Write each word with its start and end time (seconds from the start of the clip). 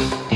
Thank 0.00 0.24
you 0.24 0.29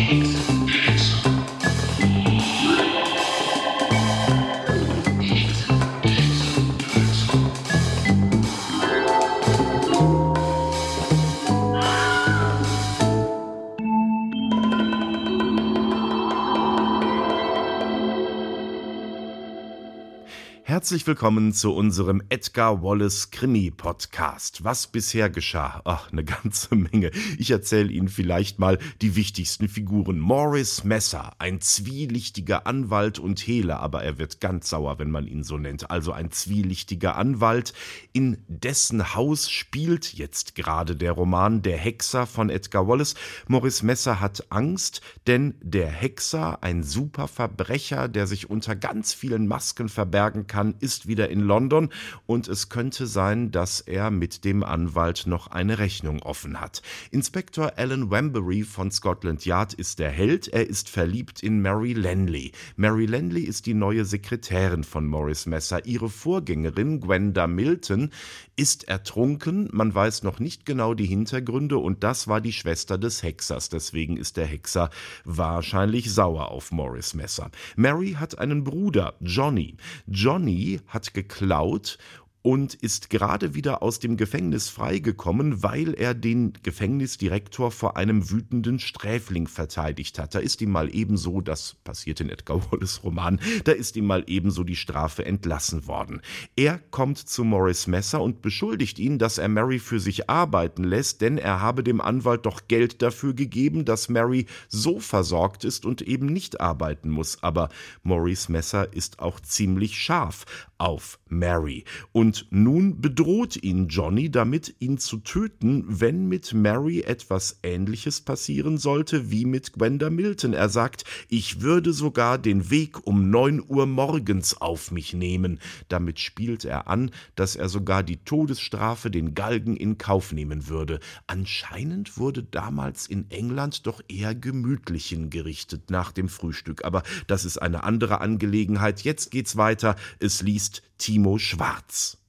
Herzlich 20.85 21.07
willkommen 21.07 21.55
zu 21.55 21.73
unserem 21.73 22.23
Edgar 22.29 22.83
Wallace 22.83 23.31
Krimi 23.31 23.71
Podcast. 23.71 24.65
Was 24.65 24.87
bisher 24.87 25.31
geschah? 25.31 25.81
Ach, 25.87 26.13
eine 26.13 26.25
ganze 26.25 26.75
Menge. 26.75 27.11
Ich 27.39 27.51
erzähle 27.51 27.91
Ihnen 27.91 28.09
vielleicht 28.09 28.59
mal 28.59 28.79
die 29.01 29.17
wichtigsten 29.17 29.71
Figuren. 29.71 30.21
Morris 30.21 30.85
Messer, 30.85 31.33
ein 31.39 31.63
zwielichtiger 31.63 32.67
Anwalt 32.67 33.19
und 33.19 33.41
Hehler, 33.41 33.81
aber 33.81 34.05
er 34.05 34.19
wird 34.19 34.43
ganz 34.43 34.69
sauer, 34.69 34.99
wenn 34.99 35.11
man 35.11 35.27
ihn 35.27 35.43
so 35.43 35.57
nennt. 35.57 35.91
Also 35.91 36.13
ein 36.13 36.31
zwielichtiger 36.31 37.17
Anwalt, 37.17 37.73
in 38.13 38.45
dessen 38.47 39.15
Haus 39.15 39.51
spielt 39.51 40.13
jetzt 40.13 40.55
gerade 40.55 40.97
der 40.97 41.13
Roman 41.13 41.63
Der 41.63 41.79
Hexer 41.79 42.27
von 42.27 42.51
Edgar 42.51 42.87
Wallace. 42.87 43.15
Morris 43.49 43.83
Messer 43.83 44.21
hat 44.21 44.53
Angst, 44.53 45.01
denn 45.27 45.55
der 45.63 45.89
Hexer, 45.89 46.63
ein 46.63 46.83
super 46.83 47.27
Verbrecher, 47.27 48.07
der 48.07 48.27
sich 48.27 48.51
unter 48.51 48.77
ganz 48.77 49.15
vielen 49.15 49.47
Masken 49.47 49.89
verbergen 49.89 50.47
kann, 50.47 50.74
ist 50.81 51.07
wieder 51.07 51.29
in 51.29 51.41
London 51.41 51.89
und 52.27 52.49
es 52.49 52.69
könnte 52.69 53.07
sein, 53.07 53.51
dass 53.51 53.81
er 53.81 54.11
mit 54.11 54.45
dem 54.45 54.63
Anwalt 54.63 55.27
noch 55.27 55.49
eine 55.49 55.79
Rechnung 55.79 56.23
offen 56.23 56.61
hat. 56.61 56.83
Inspektor 57.11 57.73
Alan 57.77 58.11
Wembury 58.11 58.63
von 58.63 58.91
Scotland 58.91 59.45
Yard 59.45 59.75
ist 59.75 59.99
der 59.99 60.11
Held. 60.11 60.49
Er 60.49 60.69
ist 60.69 60.89
verliebt 60.89 61.43
in 61.43 61.61
Mary 61.61 61.93
Lanley. 61.93 62.53
Mary 62.77 63.07
Lanley 63.07 63.43
ist 63.43 63.67
die 63.67 63.75
neue 63.75 64.05
Sekretärin 64.05 64.85
von 64.85 65.07
Morris 65.07 65.47
Messer. 65.47 65.85
Ihre 65.87 66.09
Vorgängerin 66.09 67.01
Gwenda 67.01 67.47
Milton 67.47 68.11
ist 68.57 68.89
ertrunken. 68.89 69.69
Man 69.73 69.95
weiß 69.95 70.23
noch 70.23 70.39
nicht 70.39 70.67
genau 70.67 70.95
die 70.95 71.07
Hintergründe 71.07 71.79
und 71.79 72.05
das 72.05 72.29
war 72.29 72.41
die 72.41 72.53
Schwester 72.53 72.99
des 72.99 73.23
Hexers. 73.23 73.69
Deswegen 73.69 74.17
ist 74.17 74.37
der 74.37 74.47
Hexer 74.47 74.91
wahrscheinlich 75.25 76.13
sauer 76.13 76.49
auf 76.51 76.73
Morris 76.73 77.15
Messer. 77.15 77.51
Mary 77.77 78.13
hat 78.13 78.39
einen 78.39 78.65
Bruder, 78.65 79.15
Johnny. 79.21 79.77
Johnny 80.07 80.64
hat 80.87 81.15
geklaut 81.15 81.99
und 82.45 82.75
ist 82.75 83.09
gerade 83.09 83.55
wieder 83.55 83.83
aus 83.83 84.01
dem 84.01 84.19
Gefängnis 84.19 84.69
freigekommen, 84.69 85.63
weil 85.63 85.95
er 85.95 86.13
den 86.13 86.53
Gefängnisdirektor 86.63 87.71
vor 87.71 87.97
einem 87.97 88.31
wütenden 88.31 88.79
Sträfling 88.79 89.47
verteidigt 89.47 90.19
hat. 90.19 90.35
Da 90.35 90.41
ist 90.41 90.61
ihm 90.61 90.71
mal 90.71 90.95
ebenso, 90.95 91.41
das 91.41 91.77
passiert 91.85 92.21
in 92.21 92.29
Edgar 92.29 92.61
Wallace 92.71 93.03
Roman, 93.03 93.41
da 93.65 93.73
ist 93.73 93.97
ihm 93.97 94.05
mal 94.05 94.25
ebenso 94.27 94.63
die 94.63 94.77
Strafe 94.77 95.25
entlassen 95.25 95.87
worden. 95.87 96.21
Er 96.55 96.79
kommt 96.91 97.17
zu 97.17 97.45
Morris 97.45 97.87
Messer 97.87 98.21
und 98.21 98.43
beschuldigt 98.43 98.99
ihn, 98.99 99.19
dass 99.19 99.39
er 99.39 99.49
Mary 99.49 99.79
für 99.79 99.99
sich 99.99 100.29
arbeiten 100.29 100.85
lässt, 100.85 101.23
denn 101.23 101.39
er 101.39 101.63
habe 101.63 101.83
dem 101.83 102.03
Anwalt 102.03 102.45
doch 102.45 102.69
Geld 102.69 103.01
dafür 103.01 103.33
gegeben, 103.33 103.87
dass 103.87 104.11
Mary 104.11 104.45
so 104.69 105.01
versorgt 105.01 105.65
ist 105.65 105.87
und 105.87 106.03
eben 106.03 106.27
nicht 106.27 106.61
arbeiten 106.61 107.09
muss. 107.09 107.43
Aber 107.43 107.71
Morris 108.03 108.51
Messer 108.51 108.93
ist 108.93 109.21
auch 109.21 109.41
ziemlich 109.41 109.99
scharf 109.99 110.45
auf 110.77 111.19
Mary. 111.29 111.85
Und 112.13 112.34
nun 112.51 113.01
bedroht 113.01 113.63
ihn 113.63 113.89
Johnny 113.89 114.31
damit, 114.31 114.75
ihn 114.79 114.99
zu 114.99 115.19
töten, 115.19 115.85
wenn 115.87 116.27
mit 116.27 116.53
Mary 116.55 117.01
etwas 117.01 117.59
Ähnliches 117.63 118.21
passieren 118.21 118.79
sollte 118.79 119.31
wie 119.31 119.45
mit 119.45 119.73
Gwenda 119.73 120.11
Milton. 120.11 120.53
Er 120.53 120.69
sagt, 120.69 121.05
ich 121.29 121.61
würde 121.61 121.93
sogar 121.93 122.39
den 122.39 122.71
Weg 122.71 123.07
um 123.07 123.31
neun 123.31 123.63
Uhr 123.67 123.87
morgens 123.87 124.61
auf 124.61 124.91
mich 124.91 125.15
nehmen. 125.15 125.61
Damit 125.89 126.21
spielt 126.21 126.65
er 126.65 126.89
an, 126.89 127.11
dass 127.35 127.57
er 127.57 127.69
sogar 127.69 128.03
die 128.03 128.19
Todesstrafe, 128.25 129.11
den 129.11 129.35
Galgen 129.35 129.77
in 129.77 129.99
Kauf 129.99 130.33
nehmen 130.33 130.69
würde. 130.69 131.01
Anscheinend 131.27 132.19
wurde 132.19 132.43
damals 132.43 133.07
in 133.07 133.31
England 133.31 133.87
doch 133.87 134.01
eher 134.09 134.35
gemütlich 134.35 135.07
hingerichtet 135.07 135.91
nach 135.91 136.13
dem 136.13 136.29
Frühstück. 136.29 136.85
Aber 136.85 137.03
das 137.27 137.45
ist 137.45 137.59
eine 137.59 137.85
andere 137.85 138.21
Angelegenheit. 138.21 139.03
Jetzt 139.03 139.31
geht's 139.31 139.57
weiter. 139.57 139.97
Es 140.19 140.43
liest 140.43 140.83
Timo 140.99 141.39
Schwarz. 141.39 142.24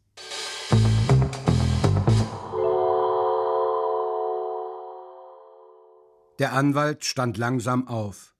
Der 6.39 6.51
Anwalt 6.53 7.05
stand 7.05 7.37
langsam 7.37 7.87
auf. 7.87 8.35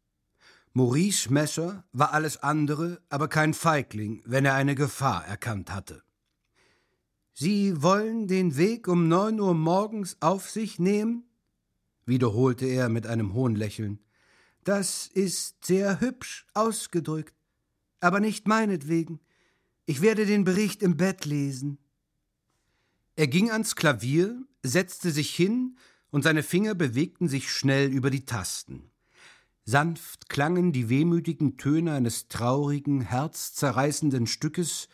Maurice 0.73 1.31
Messer 1.31 1.85
war 1.93 2.13
alles 2.13 2.43
andere, 2.43 3.01
aber 3.09 3.29
kein 3.29 3.53
Feigling, 3.53 4.21
wenn 4.25 4.43
er 4.43 4.55
eine 4.55 4.75
Gefahr 4.75 5.25
erkannt 5.25 5.71
hatte. 5.71 6.03
Sie 7.33 7.81
wollen 7.81 8.27
den 8.27 8.57
Weg 8.57 8.87
um 8.87 9.07
neun 9.07 9.39
Uhr 9.39 9.53
morgens 9.53 10.17
auf 10.21 10.49
sich 10.49 10.79
nehmen? 10.79 11.23
wiederholte 12.05 12.65
er 12.65 12.89
mit 12.89 13.07
einem 13.07 13.33
hohen 13.33 13.55
Lächeln. 13.55 13.99
Das 14.63 15.07
ist 15.07 15.65
sehr 15.65 15.99
hübsch 16.01 16.45
ausgedrückt, 16.53 17.33
aber 17.99 18.19
nicht 18.19 18.47
meinetwegen. 18.47 19.19
Ich 19.85 20.01
werde 20.01 20.25
den 20.25 20.43
Bericht 20.43 20.81
im 20.81 20.97
Bett 20.97 21.25
lesen. 21.25 21.77
Er 23.15 23.27
ging 23.27 23.51
ans 23.51 23.75
Klavier, 23.75 24.41
setzte 24.63 25.11
sich 25.11 25.33
hin, 25.33 25.77
und 26.09 26.23
seine 26.23 26.43
Finger 26.43 26.75
bewegten 26.75 27.27
sich 27.27 27.51
schnell 27.51 27.91
über 27.91 28.09
die 28.09 28.25
Tasten. 28.25 28.89
Sanft 29.65 30.29
klangen 30.29 30.71
die 30.71 30.89
wehmütigen 30.89 31.57
Töne 31.57 31.93
eines 31.93 32.27
traurigen, 32.29 33.01
herzzerreißenden 33.01 34.27
Stückes, 34.27 34.87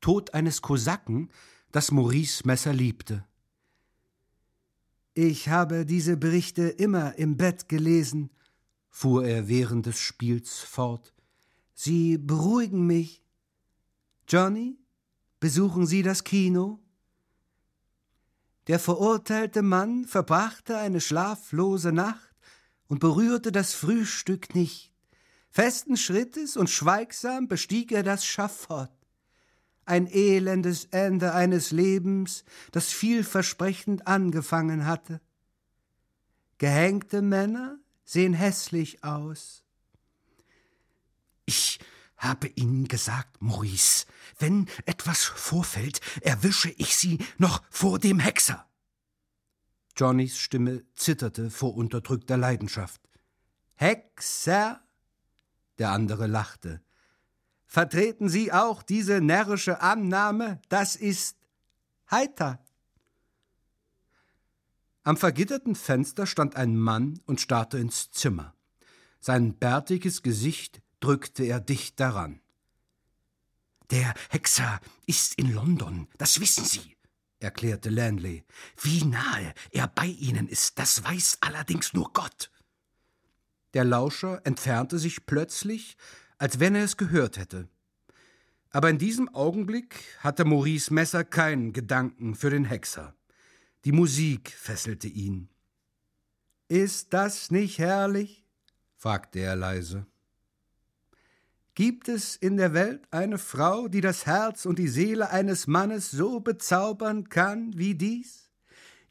Tod 0.00 0.32
eines 0.34 0.62
Kosaken, 0.62 1.30
das 1.72 1.90
Maurice 1.90 2.46
Messer 2.46 2.72
liebte. 2.72 3.24
Ich 5.14 5.48
habe 5.48 5.84
diese 5.84 6.16
Berichte 6.16 6.68
immer 6.68 7.16
im 7.16 7.36
Bett 7.36 7.68
gelesen, 7.68 8.30
fuhr 8.88 9.26
er 9.26 9.48
während 9.48 9.86
des 9.86 9.98
Spiels 9.98 10.60
fort. 10.60 11.14
Sie 11.74 12.16
beruhigen 12.16 12.86
mich. 12.86 13.22
Johnny, 14.30 14.78
besuchen 15.40 15.86
Sie 15.86 16.02
das 16.02 16.22
Kino? 16.22 16.78
Der 18.68 18.78
verurteilte 18.78 19.60
Mann 19.60 20.04
verbrachte 20.04 20.78
eine 20.78 21.00
schlaflose 21.00 21.90
Nacht 21.90 22.36
und 22.86 23.00
berührte 23.00 23.50
das 23.50 23.74
Frühstück 23.74 24.54
nicht. 24.54 24.92
Festen 25.50 25.96
Schrittes 25.96 26.56
und 26.56 26.70
schweigsam 26.70 27.48
bestieg 27.48 27.90
er 27.90 28.04
das 28.04 28.24
Schafott. 28.24 28.92
Ein 29.84 30.06
elendes 30.06 30.84
Ende 30.92 31.34
eines 31.34 31.72
Lebens, 31.72 32.44
das 32.70 32.92
vielversprechend 32.92 34.06
angefangen 34.06 34.86
hatte. 34.86 35.20
Gehängte 36.58 37.20
Männer 37.20 37.80
sehen 38.04 38.34
hässlich 38.34 39.02
aus. 39.02 39.64
Ich 41.46 41.80
habe 42.20 42.48
Ihnen 42.48 42.86
gesagt, 42.86 43.42
Maurice, 43.42 44.06
wenn 44.38 44.68
etwas 44.84 45.24
vorfällt, 45.24 46.00
erwische 46.20 46.70
ich 46.70 46.96
Sie 46.96 47.18
noch 47.38 47.62
vor 47.70 47.98
dem 47.98 48.20
Hexer. 48.20 48.66
Johnnys 49.96 50.38
Stimme 50.38 50.84
zitterte 50.94 51.50
vor 51.50 51.74
unterdrückter 51.74 52.36
Leidenschaft. 52.36 53.00
Hexer? 53.74 54.80
Der 55.78 55.90
andere 55.90 56.26
lachte. 56.26 56.82
Vertreten 57.66 58.28
Sie 58.28 58.52
auch 58.52 58.82
diese 58.82 59.20
närrische 59.20 59.80
Annahme? 59.80 60.60
Das 60.68 60.96
ist 60.96 61.38
heiter. 62.10 62.64
Am 65.02 65.16
vergitterten 65.16 65.74
Fenster 65.74 66.26
stand 66.26 66.56
ein 66.56 66.76
Mann 66.76 67.20
und 67.24 67.40
starrte 67.40 67.78
ins 67.78 68.10
Zimmer. 68.10 68.54
Sein 69.20 69.56
bärtiges 69.56 70.22
Gesicht 70.22 70.82
drückte 71.00 71.44
er 71.44 71.60
dicht 71.60 71.98
daran. 71.98 72.40
Der 73.90 74.14
Hexer 74.28 74.80
ist 75.06 75.34
in 75.34 75.52
London, 75.52 76.06
das 76.16 76.40
wissen 76.40 76.64
Sie, 76.64 76.96
erklärte 77.40 77.90
Lanley. 77.90 78.44
Wie 78.80 79.04
nahe 79.04 79.52
er 79.72 79.88
bei 79.88 80.06
Ihnen 80.06 80.48
ist, 80.48 80.78
das 80.78 81.02
weiß 81.02 81.38
allerdings 81.40 81.92
nur 81.92 82.12
Gott. 82.12 82.50
Der 83.74 83.84
Lauscher 83.84 84.40
entfernte 84.44 84.98
sich 84.98 85.26
plötzlich, 85.26 85.96
als 86.38 86.60
wenn 86.60 86.74
er 86.74 86.84
es 86.84 86.96
gehört 86.96 87.36
hätte. 87.36 87.68
Aber 88.70 88.90
in 88.90 88.98
diesem 88.98 89.28
Augenblick 89.28 90.04
hatte 90.20 90.44
Maurice 90.44 90.94
Messer 90.94 91.24
keinen 91.24 91.72
Gedanken 91.72 92.36
für 92.36 92.50
den 92.50 92.64
Hexer. 92.64 93.14
Die 93.84 93.92
Musik 93.92 94.50
fesselte 94.50 95.08
ihn. 95.08 95.48
Ist 96.68 97.12
das 97.12 97.50
nicht 97.50 97.78
herrlich? 97.78 98.44
fragte 98.96 99.40
er 99.40 99.56
leise. 99.56 100.06
Gibt 101.80 102.10
es 102.10 102.36
in 102.36 102.58
der 102.58 102.74
Welt 102.74 103.08
eine 103.10 103.38
Frau, 103.38 103.88
die 103.88 104.02
das 104.02 104.26
Herz 104.26 104.66
und 104.66 104.78
die 104.78 104.86
Seele 104.86 105.30
eines 105.30 105.66
Mannes 105.66 106.10
so 106.10 106.40
bezaubern 106.40 107.30
kann 107.30 107.72
wie 107.74 107.94
dies? 107.94 108.50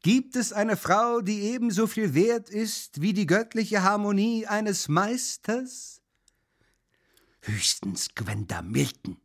Gibt 0.03 0.35
es 0.35 0.53
eine 0.53 0.77
Frau, 0.77 1.21
die 1.21 1.45
ebenso 1.45 1.87
viel 1.87 2.13
wert 2.13 2.51
ist 2.51 3.01
wie 3.01 3.13
die 3.13 3.25
göttliche 3.25 3.81
Harmonie 3.81 4.45
eines 4.45 4.87
Meisters? 4.87 6.03
Höchstens 7.41 8.13
Gwenda 8.13 8.61
Milton, 8.61 9.17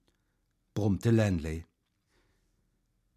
brummte 0.72 1.10
Lanley. 1.10 1.66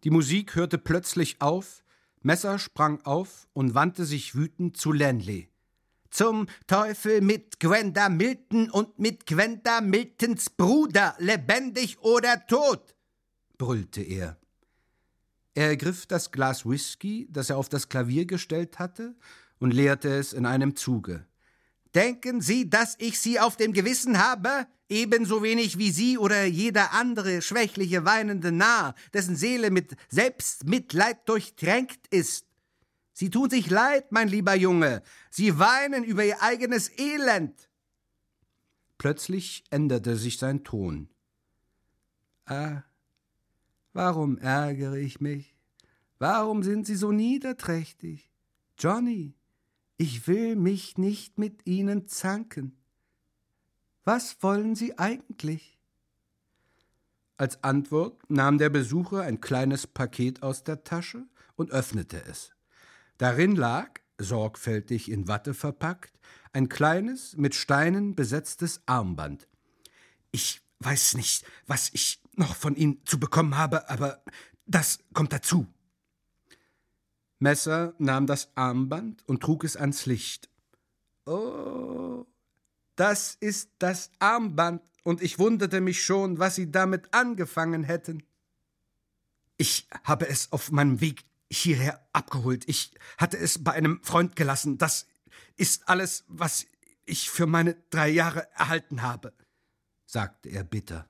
Die 0.04 0.10
Musik 0.10 0.56
hörte 0.56 0.76
plötzlich 0.76 1.40
auf, 1.40 1.82
Messer 2.20 2.58
sprang 2.58 3.00
auf 3.00 3.48
und 3.54 3.72
wandte 3.72 4.04
sich 4.04 4.34
wütend 4.34 4.76
zu 4.76 4.92
Lanley. 4.92 5.48
Zum 6.10 6.46
Teufel 6.66 7.20
mit 7.20 7.60
Gwenda 7.60 8.08
Milton 8.08 8.70
und 8.70 8.98
mit 8.98 9.26
Gwenda 9.26 9.80
Miltons 9.80 10.50
Bruder, 10.50 11.14
lebendig 11.18 11.98
oder 12.00 12.46
tot! 12.46 12.94
brüllte 13.58 14.02
er. 14.02 14.38
Er 15.54 15.70
ergriff 15.70 16.06
das 16.06 16.30
Glas 16.30 16.64
Whisky, 16.64 17.26
das 17.30 17.50
er 17.50 17.58
auf 17.58 17.68
das 17.68 17.88
Klavier 17.88 18.26
gestellt 18.26 18.78
hatte, 18.78 19.16
und 19.58 19.74
leerte 19.74 20.08
es 20.08 20.32
in 20.32 20.46
einem 20.46 20.76
Zuge. 20.76 21.26
Denken 21.94 22.40
Sie, 22.40 22.70
dass 22.70 22.94
ich 22.98 23.18
Sie 23.18 23.40
auf 23.40 23.56
dem 23.56 23.72
Gewissen 23.72 24.18
habe? 24.18 24.66
Ebenso 24.88 25.42
wenig 25.42 25.78
wie 25.78 25.90
Sie 25.90 26.16
oder 26.16 26.44
jeder 26.44 26.92
andere 26.92 27.42
schwächliche, 27.42 28.04
weinende 28.04 28.52
Narr, 28.52 28.94
dessen 29.12 29.36
Seele 29.36 29.70
mit 29.70 29.96
Selbstmitleid 30.08 31.28
durchtränkt 31.28 32.06
ist. 32.08 32.47
Sie 33.18 33.30
tun 33.30 33.50
sich 33.50 33.68
leid, 33.68 34.12
mein 34.12 34.28
lieber 34.28 34.54
Junge. 34.54 35.02
Sie 35.28 35.58
weinen 35.58 36.04
über 36.04 36.24
Ihr 36.24 36.40
eigenes 36.40 36.88
Elend. 37.00 37.68
Plötzlich 38.96 39.64
änderte 39.70 40.14
sich 40.14 40.38
sein 40.38 40.62
Ton. 40.62 41.08
Ah, 42.44 42.84
warum 43.92 44.38
ärgere 44.38 44.98
ich 44.98 45.20
mich? 45.20 45.56
Warum 46.20 46.62
sind 46.62 46.86
Sie 46.86 46.94
so 46.94 47.10
niederträchtig? 47.10 48.30
Johnny, 48.78 49.34
ich 49.96 50.28
will 50.28 50.54
mich 50.54 50.96
nicht 50.96 51.38
mit 51.40 51.66
Ihnen 51.66 52.06
zanken. 52.06 52.78
Was 54.04 54.40
wollen 54.44 54.76
Sie 54.76 54.96
eigentlich? 54.96 55.80
Als 57.36 57.64
Antwort 57.64 58.30
nahm 58.30 58.58
der 58.58 58.70
Besucher 58.70 59.22
ein 59.22 59.40
kleines 59.40 59.88
Paket 59.88 60.44
aus 60.44 60.62
der 60.62 60.84
Tasche 60.84 61.26
und 61.56 61.72
öffnete 61.72 62.24
es. 62.24 62.52
Darin 63.18 63.56
lag, 63.56 64.00
sorgfältig 64.18 65.10
in 65.10 65.28
Watte 65.28 65.54
verpackt, 65.54 66.18
ein 66.52 66.68
kleines, 66.68 67.36
mit 67.36 67.54
Steinen 67.54 68.14
besetztes 68.14 68.80
Armband. 68.86 69.48
Ich 70.30 70.62
weiß 70.80 71.14
nicht, 71.14 71.44
was 71.66 71.90
ich 71.92 72.20
noch 72.34 72.54
von 72.56 72.76
Ihnen 72.76 73.04
zu 73.04 73.18
bekommen 73.18 73.56
habe, 73.56 73.90
aber 73.90 74.22
das 74.66 75.00
kommt 75.12 75.32
dazu. 75.32 75.66
Messer 77.40 77.94
nahm 77.98 78.26
das 78.26 78.50
Armband 78.56 79.26
und 79.28 79.42
trug 79.42 79.64
es 79.64 79.76
ans 79.76 80.06
Licht. 80.06 80.48
Oh, 81.26 82.24
das 82.96 83.36
ist 83.40 83.70
das 83.78 84.10
Armband, 84.18 84.82
und 85.04 85.22
ich 85.22 85.38
wunderte 85.38 85.80
mich 85.80 86.04
schon, 86.04 86.38
was 86.38 86.56
Sie 86.56 86.70
damit 86.70 87.14
angefangen 87.14 87.82
hätten. 87.82 88.22
Ich 89.56 89.88
habe 90.04 90.28
es 90.28 90.52
auf 90.52 90.70
meinem 90.70 91.00
Weg 91.00 91.24
hierher 91.50 92.06
abgeholt. 92.12 92.64
Ich 92.68 92.92
hatte 93.16 93.38
es 93.38 93.62
bei 93.62 93.72
einem 93.72 94.00
Freund 94.02 94.36
gelassen. 94.36 94.78
Das 94.78 95.06
ist 95.56 95.88
alles, 95.88 96.24
was 96.28 96.66
ich 97.04 97.30
für 97.30 97.46
meine 97.46 97.76
drei 97.90 98.08
Jahre 98.08 98.48
erhalten 98.54 99.02
habe, 99.02 99.32
sagte 100.06 100.50
er 100.50 100.64
bitter. 100.64 101.08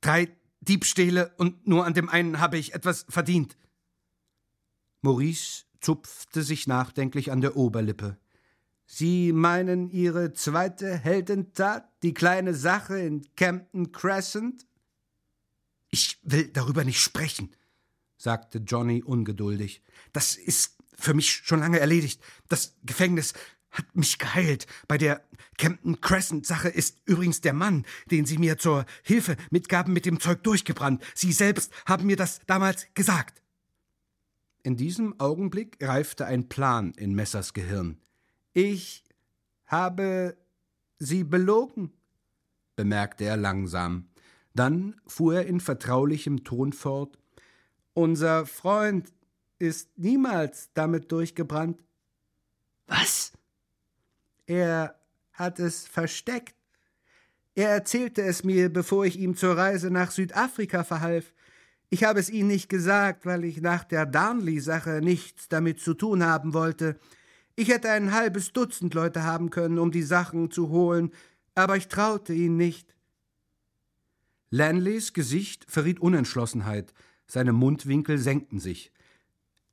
Drei 0.00 0.28
Diebstähle 0.60 1.34
und 1.38 1.66
nur 1.66 1.84
an 1.84 1.94
dem 1.94 2.08
einen 2.08 2.40
habe 2.40 2.58
ich 2.58 2.74
etwas 2.74 3.06
verdient. 3.08 3.56
Maurice 5.00 5.64
zupfte 5.80 6.42
sich 6.42 6.66
nachdenklich 6.66 7.30
an 7.30 7.40
der 7.40 7.56
Oberlippe. 7.56 8.16
Sie 8.86 9.32
meinen 9.32 9.90
Ihre 9.90 10.32
zweite 10.32 10.96
Heldentat, 10.96 11.90
die 12.02 12.14
kleine 12.14 12.54
Sache 12.54 12.98
in 12.98 13.26
Campton 13.34 13.92
Crescent? 13.92 14.66
Ich 15.90 16.18
will 16.22 16.48
darüber 16.48 16.84
nicht 16.84 17.00
sprechen, 17.00 17.54
sagte 18.24 18.58
Johnny 18.58 19.02
ungeduldig. 19.02 19.82
Das 20.12 20.34
ist 20.34 20.78
für 20.96 21.14
mich 21.14 21.30
schon 21.30 21.60
lange 21.60 21.78
erledigt. 21.78 22.20
Das 22.48 22.74
Gefängnis 22.82 23.34
hat 23.70 23.94
mich 23.94 24.18
geheilt. 24.18 24.66
Bei 24.88 24.96
der 24.96 25.22
Campton 25.58 26.00
Crescent 26.00 26.46
Sache 26.46 26.68
ist 26.68 27.02
übrigens 27.04 27.40
der 27.42 27.52
Mann, 27.52 27.84
den 28.10 28.24
Sie 28.24 28.38
mir 28.38 28.56
zur 28.56 28.86
Hilfe 29.02 29.36
mitgaben, 29.50 29.92
mit 29.92 30.06
dem 30.06 30.20
Zeug 30.20 30.42
durchgebrannt. 30.42 31.04
Sie 31.14 31.32
selbst 31.32 31.72
haben 31.86 32.06
mir 32.06 32.16
das 32.16 32.40
damals 32.46 32.86
gesagt. 32.94 33.42
In 34.62 34.76
diesem 34.76 35.20
Augenblick 35.20 35.76
reifte 35.82 36.24
ein 36.24 36.48
Plan 36.48 36.92
in 36.92 37.14
Messers 37.14 37.52
Gehirn. 37.52 38.00
Ich 38.54 39.04
habe 39.66 40.36
Sie 40.98 41.24
belogen, 41.24 41.92
bemerkte 42.76 43.24
er 43.24 43.36
langsam. 43.36 44.08
Dann 44.54 45.00
fuhr 45.06 45.34
er 45.34 45.46
in 45.46 45.60
vertraulichem 45.60 46.44
Ton 46.44 46.72
fort 46.72 47.18
unser 47.94 48.46
Freund 48.46 49.12
ist 49.58 49.96
niemals 49.96 50.70
damit 50.74 51.10
durchgebrannt. 51.10 51.82
Was? 52.86 53.32
Er 54.46 55.00
hat 55.32 55.58
es 55.58 55.86
versteckt. 55.86 56.54
Er 57.54 57.70
erzählte 57.70 58.22
es 58.22 58.44
mir, 58.44 58.72
bevor 58.72 59.06
ich 59.06 59.18
ihm 59.18 59.36
zur 59.36 59.56
Reise 59.56 59.90
nach 59.90 60.10
Südafrika 60.10 60.84
verhalf. 60.84 61.32
Ich 61.88 62.02
habe 62.04 62.18
es 62.18 62.28
ihm 62.28 62.48
nicht 62.48 62.68
gesagt, 62.68 63.24
weil 63.24 63.44
ich 63.44 63.60
nach 63.60 63.84
der 63.84 64.06
Darnley-Sache 64.06 65.00
nichts 65.02 65.48
damit 65.48 65.80
zu 65.80 65.94
tun 65.94 66.24
haben 66.24 66.52
wollte. 66.52 66.98
Ich 67.54 67.68
hätte 67.68 67.90
ein 67.90 68.12
halbes 68.12 68.52
Dutzend 68.52 68.94
Leute 68.94 69.22
haben 69.22 69.50
können, 69.50 69.78
um 69.78 69.92
die 69.92 70.02
Sachen 70.02 70.50
zu 70.50 70.70
holen, 70.70 71.12
aber 71.54 71.76
ich 71.76 71.86
traute 71.86 72.32
ihn 72.32 72.56
nicht. 72.56 72.94
Lanleys 74.50 75.12
Gesicht 75.12 75.70
verriet 75.70 76.00
Unentschlossenheit. 76.00 76.92
Seine 77.26 77.52
Mundwinkel 77.52 78.18
senkten 78.18 78.60
sich. 78.60 78.92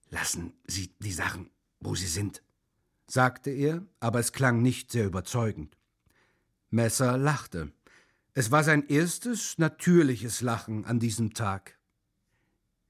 Lassen 0.09 0.53
Sie 0.65 0.93
die 0.99 1.11
Sachen, 1.11 1.49
wo 1.79 1.95
sie 1.95 2.07
sind, 2.07 2.43
sagte 3.07 3.49
er, 3.49 3.85
aber 3.99 4.19
es 4.19 4.33
klang 4.33 4.61
nicht 4.61 4.91
sehr 4.91 5.05
überzeugend. 5.05 5.77
Messer 6.69 7.17
lachte. 7.17 7.71
Es 8.33 8.51
war 8.51 8.63
sein 8.63 8.87
erstes 8.87 9.57
natürliches 9.57 10.41
Lachen 10.41 10.85
an 10.85 10.99
diesem 10.99 11.33
Tag. 11.33 11.77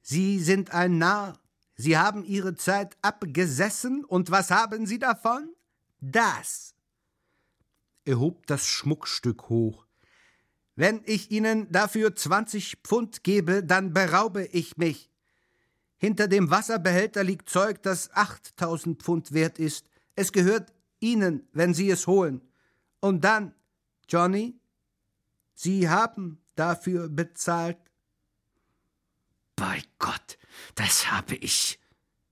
Sie 0.01 0.39
sind 0.39 0.71
ein 0.71 0.97
Narr. 0.97 1.39
Sie 1.75 1.97
haben 1.97 2.23
Ihre 2.23 2.55
Zeit 2.55 2.95
abgesessen, 3.01 4.05
und 4.05 4.29
was 4.29 4.51
haben 4.51 4.85
Sie 4.85 4.99
davon? 4.99 5.49
Das. 5.99 6.75
Er 8.06 8.19
hob 8.19 8.45
das 8.47 8.68
Schmuckstück 8.68 9.49
hoch. 9.49 9.85
Wenn 10.75 11.01
ich 11.06 11.31
Ihnen 11.31 11.71
dafür 11.71 12.16
zwanzig 12.16 12.78
Pfund 12.83 13.23
gebe, 13.23 13.63
dann 13.63 13.94
beraube 13.94 14.45
ich 14.45 14.78
mich. 14.78 15.09
Hinter 15.97 16.28
dem 16.28 16.49
Wasserbehälter 16.49 17.23
liegt 17.23 17.49
Zeug, 17.49 17.83
das 17.83 18.11
achttausend 18.11 19.04
Pfund 19.04 19.33
wert 19.33 19.59
ist. 19.59 19.90
Es 20.16 20.31
gehört 20.31 20.73
Ihnen, 20.99 21.47
wenn 21.51 21.73
Sie 21.73 21.90
es 21.90 22.07
holen. 22.07 22.42
Und 22.99 23.23
dann, 23.23 23.54
Johnny, 24.07 24.59
Sie 25.54 25.90
haben 25.90 26.42
dafür 26.56 27.09
bezahlt. 27.09 27.78
Bei 29.56 29.81
Gott, 29.99 30.37
das 30.75 31.11
habe 31.11 31.35
ich, 31.35 31.80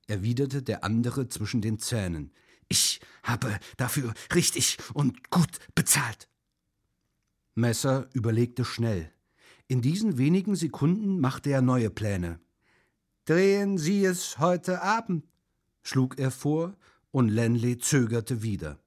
erwiderte 0.08 0.64
der 0.64 0.84
andere 0.84 1.28
zwischen 1.28 1.62
den 1.62 1.78
Zähnen. 1.78 2.34
Ich 2.70 3.02
habe 3.24 3.60
dafür 3.78 4.14
richtig 4.34 4.78
und 4.94 5.30
gut 5.30 5.60
bezahlt. 5.76 6.29
Messer 7.60 8.10
überlegte 8.14 8.66
schnell. 8.66 9.12
In 9.68 9.82
diesen 9.82 10.18
wenigen 10.18 10.56
Sekunden 10.56 11.20
machte 11.20 11.52
er 11.52 11.62
neue 11.62 11.90
Pläne. 11.90 12.40
Drehen 13.26 13.78
Sie 13.78 14.04
es 14.04 14.40
heute 14.40 14.82
Abend, 14.82 15.26
schlug 15.84 16.18
er 16.18 16.32
vor, 16.32 16.76
und 17.12 17.30
Lenley 17.30 17.78
zögerte 17.78 18.42
wieder. 18.42 18.80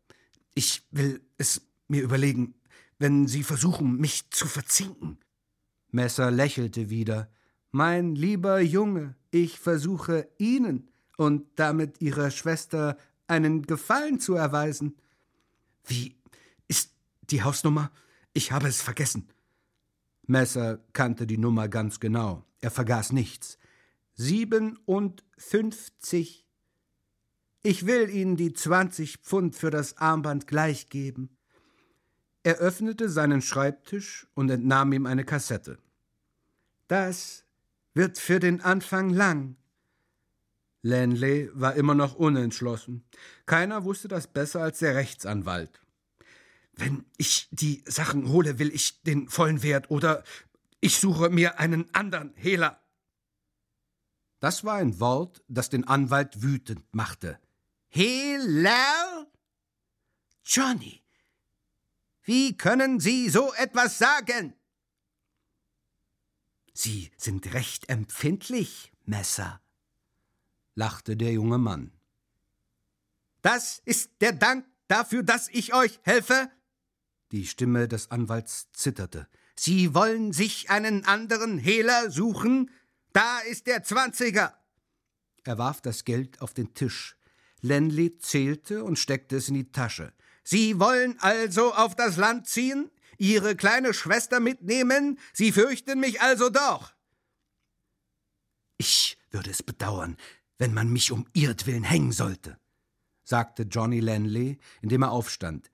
Ich 0.55 0.83
will 0.91 1.21
es 1.39 1.63
mir 1.89 2.03
überlegen, 2.03 2.55
wenn 2.99 3.27
Sie 3.27 3.43
versuchen, 3.43 3.97
mich 3.99 4.31
zu 4.31 4.47
verzinken. 4.47 5.19
Messer 5.91 6.31
lächelte 6.31 6.89
wieder. 6.89 7.31
Mein 7.71 8.15
lieber 8.15 8.61
Junge, 8.61 9.15
ich 9.31 9.59
versuche 9.59 10.29
Ihnen 10.39 10.89
und 11.17 11.47
damit 11.57 12.01
Ihrer 12.01 12.31
Schwester 12.31 12.97
einen 13.27 13.63
Gefallen 13.63 14.21
zu 14.21 14.35
erweisen. 14.35 14.97
Wie 15.85 16.17
ist 16.69 16.93
die 17.31 17.43
Hausnummer? 17.43 17.91
Ich 18.33 18.53
habe 18.53 18.69
es 18.69 18.81
vergessen. 18.81 19.29
Messer 20.27 20.79
kannte 20.93 21.27
die 21.27 21.39
Nummer 21.39 21.69
ganz 21.69 21.99
genau. 22.01 22.45
Er 22.61 22.71
vergaß 22.71 23.13
nichts. 23.13 23.59
Siebenundfünfzig. 24.15 26.47
Ich 27.63 27.87
will 27.87 28.11
Ihnen 28.11 28.37
die 28.37 28.53
zwanzig 28.53 29.17
Pfund 29.19 29.57
für 29.57 29.71
das 29.71 29.99
Armband 29.99 30.47
gleich 30.47 30.89
geben. 30.89 31.37
Er 32.43 32.57
öffnete 32.57 33.09
seinen 33.09 33.41
Schreibtisch 33.43 34.27
und 34.35 34.51
entnahm 34.51 34.93
ihm 34.93 35.07
eine 35.07 35.25
Kassette. 35.25 35.79
Das 36.89 37.45
wird 37.95 38.19
für 38.19 38.41
den 38.41 38.61
Anfang 38.61 39.11
lang. 39.11 39.57
Lanley 40.83 41.51
war 41.55 41.75
immer 41.75 41.95
noch 41.95 42.17
unentschlossen. 42.17 43.05
Keiner 43.47 43.85
wusste 43.85 44.09
das 44.09 44.27
besser 44.27 44.63
als 44.63 44.81
der 44.81 44.97
Rechtsanwalt. 44.97 45.81
Wenn 46.73 47.05
ich 47.17 47.49
die 47.51 47.85
Sachen 47.87 48.29
hole, 48.29 48.59
will 48.59 48.73
ich 48.73 49.03
den 49.03 49.29
vollen 49.29 49.63
Wert 49.63 49.91
oder 49.91 50.25
ich 50.81 50.99
suche 50.99 51.31
mir 51.31 51.61
einen 51.61 51.95
anderen 51.95 52.35
Hehler. 52.35 52.81
Das 54.41 54.65
war 54.65 54.77
ein 54.77 54.99
Wort, 54.99 55.43
das 55.47 55.71
den 55.71 55.87
Anwalt 55.87 56.43
wütend 56.43 56.85
machte. 56.93 57.39
Hehler? 57.89 59.31
Johnny, 60.45 61.03
wie 62.25 62.57
können 62.57 62.99
Sie 62.99 63.29
so 63.29 63.53
etwas 63.55 63.99
sagen? 63.99 64.55
Sie 66.73 67.13
sind 67.17 67.53
recht 67.55 67.89
empfindlich, 67.89 68.93
Messer, 69.05 69.61
lachte 70.75 71.17
der 71.17 71.33
junge 71.33 71.59
Mann. 71.59 71.93
Das 73.43 73.83
ist 73.85 74.11
der 74.21 74.33
Dank 74.33 74.67
dafür, 74.89 75.23
dass 75.23 75.49
ich 75.49 75.75
euch 75.75 76.01
helfe? 76.03 76.51
Die 77.33 77.47
Stimme 77.47 77.89
des 77.89 78.11
Anwalts 78.11 78.71
zitterte. 78.73 79.27
Sie 79.57 79.95
wollen 79.95 80.33
sich 80.35 80.69
einen 80.69 81.07
anderen 81.07 81.57
Hehler 81.57 82.11
suchen? 82.11 82.71
Da 83.15 83.41
ist 83.41 83.67
der 83.67 83.83
Zwanziger. 83.83 84.59
Er 85.45 85.57
warf 85.57 85.81
das 85.81 86.05
Geld 86.05 86.43
auf 86.43 86.53
den 86.53 86.75
Tisch. 86.75 87.17
Lenley 87.63 88.19
zählte 88.19 88.85
und 88.85 88.99
steckte 88.99 89.37
es 89.37 89.49
in 89.49 89.55
die 89.55 89.73
Tasche. 89.73 90.13
Sie 90.45 90.79
wollen 90.79 91.19
also 91.21 91.73
auf 91.73 91.97
das 91.97 92.19
Land 92.19 92.49
ziehen? 92.49 92.91
Ihre 93.17 93.57
kleine 93.57 93.95
Schwester 93.95 94.39
mitnehmen? 94.39 95.19
Sie 95.33 95.53
fürchten 95.53 96.01
mich 96.01 96.21
also 96.21 96.51
doch. 96.51 96.93
Ich 98.77 99.17
würde 99.31 99.51
es 99.51 99.63
bedauern, 99.63 100.19
wenn 100.59 100.75
man 100.75 100.93
mich 100.93 101.13
um 101.13 101.27
ihretwillen 101.33 101.85
hängen 101.85 102.13
sollte, 102.13 102.59
sagte 103.25 103.63
Johnny 103.63 104.01
Lanley, 104.01 104.59
indem 104.83 105.03
er 105.03 105.13
aufstand. 105.13 105.71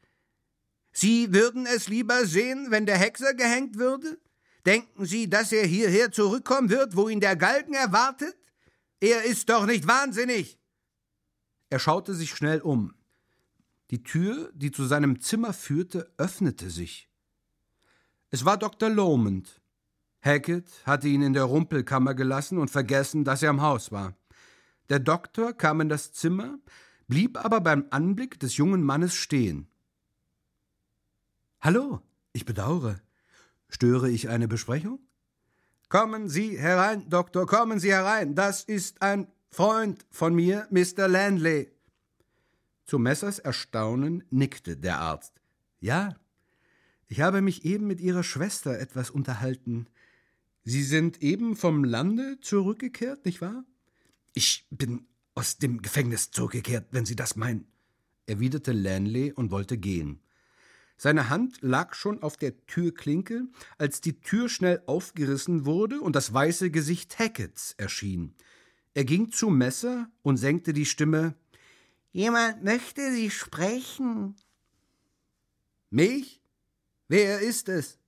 Sie 0.93 1.33
würden 1.33 1.67
es 1.67 1.89
lieber 1.89 2.27
sehen, 2.27 2.71
wenn 2.71 2.87
der 2.87 2.99
Hexer 2.99 3.35
gehängt 3.35 3.79
würde? 3.79 4.19
Denken 4.67 5.07
Sie, 5.07 5.31
dass 5.31 5.53
er 5.53 5.67
hierher 5.67 6.13
zurückkommen 6.13 6.71
wird, 6.71 6.97
wo 6.97 7.09
ihn 7.09 7.21
der 7.21 7.37
Galgen 7.37 7.75
erwartet? 7.75 8.37
Er 9.01 9.25
ist 9.25 9.49
doch 9.49 9.67
nicht 9.67 9.87
wahnsinnig. 9.87 10.59
Er 11.71 11.79
schaute 11.79 12.15
sich 12.15 12.31
schnell 12.31 12.61
um. 12.61 12.95
Die 13.91 14.03
Tür, 14.03 14.51
die 14.55 14.71
zu 14.71 14.85
seinem 14.85 15.21
Zimmer 15.21 15.53
führte, 15.53 16.13
öffnete 16.19 16.71
sich. 16.71 17.09
Es 18.31 18.45
war 18.45 18.59
Dr. 18.59 18.91
Lomond. 18.91 19.61
Hackett 20.21 20.69
hatte 20.85 21.09
ihn 21.09 21.23
in 21.23 21.33
der 21.33 21.45
Rumpelkammer 21.45 22.15
gelassen 22.15 22.59
und 22.59 22.71
vergessen, 22.71 23.25
dass 23.25 23.43
er 23.43 23.51
im 23.51 23.63
Haus 23.63 23.93
war. 23.93 24.17
Der 24.89 24.99
Doktor 24.99 25.53
kam 25.53 25.81
in 25.81 25.89
das 25.89 26.13
Zimmer, 26.13 26.59
blieb 27.07 27.43
aber 27.43 27.61
beim 27.61 27.87
Anblick 27.91 28.41
des 28.41 28.57
jungen 28.57 28.83
Mannes 28.83 29.15
stehen. 29.15 29.68
Hallo, 31.61 32.01
ich 32.33 32.45
bedauere. 32.45 33.01
Störe 33.69 34.09
ich 34.09 34.29
eine 34.29 34.47
Besprechung? 34.47 35.01
Kommen 35.89 36.29
Sie 36.29 36.57
herein, 36.57 37.09
Doktor, 37.11 37.47
kommen 37.49 37.81
Sie 37.81 37.91
herein. 37.91 38.37
Das 38.37 38.63
ist 38.63 39.03
ein 39.03 39.27
Freund 39.51 40.07
von 40.09 40.37
mir, 40.37 40.69
Mr. 40.71 41.09
Landley. 41.09 41.73
Zu 42.85 43.01
Messers 43.01 43.41
Erstaunen 43.41 44.23
nickte 44.31 44.77
der 44.77 45.01
Arzt. 45.01 45.33
Ja, 45.81 46.15
ich 47.09 47.23
habe 47.23 47.43
mich 47.43 47.65
eben 47.65 47.89
mit 47.89 48.01
Ihrer 48.01 48.23
Schwester 48.23 48.79
etwas 48.79 49.11
unterhalten. 49.11 49.89
Sie 50.63 50.85
sind 50.85 51.23
eben 51.23 51.57
vom 51.57 51.83
Lande 51.83 52.39
zurückgekehrt, 52.41 53.25
nicht 53.25 53.41
wahr? 53.41 53.65
Ich 54.33 54.69
bin 54.71 55.09
aus 55.35 55.59
dem 55.59 55.83
Gefängnis 55.83 56.31
zurückgekehrt, 56.31 56.87
wenn 56.93 57.05
Sie 57.05 57.17
das 57.17 57.35
meinen, 57.35 57.67
erwiderte 58.27 58.71
Lanley 58.71 59.33
und 59.33 59.51
wollte 59.51 59.77
gehen. 59.77 60.21
Seine 61.01 61.29
Hand 61.29 61.63
lag 61.63 61.95
schon 61.95 62.23
auf 62.25 62.37
der 62.37 62.67
Türklinke, 62.67 63.47
als 63.79 64.01
die 64.01 64.21
Tür 64.21 64.49
schnell 64.49 64.83
aufgerissen 64.87 65.65
wurde 65.65 66.01
und 66.01 66.17
das 66.17 66.35
weiße 66.35 66.73
Gesicht 66.73 67.21
Hacketts 67.21 67.75
erschien. 67.79 68.35
Er 68.95 69.05
ging 69.05 69.31
zu 69.31 69.49
Messer 69.49 70.11
und 70.23 70.39
senkte 70.39 70.73
die 70.73 70.87
Stimme 70.87 71.35
Jemand 72.11 72.65
möchte 72.65 73.13
Sie 73.13 73.31
sprechen. 73.31 74.35
Mich? 75.91 76.43
Wer 77.07 77.41
ist 77.41 77.69
es? 77.69 77.99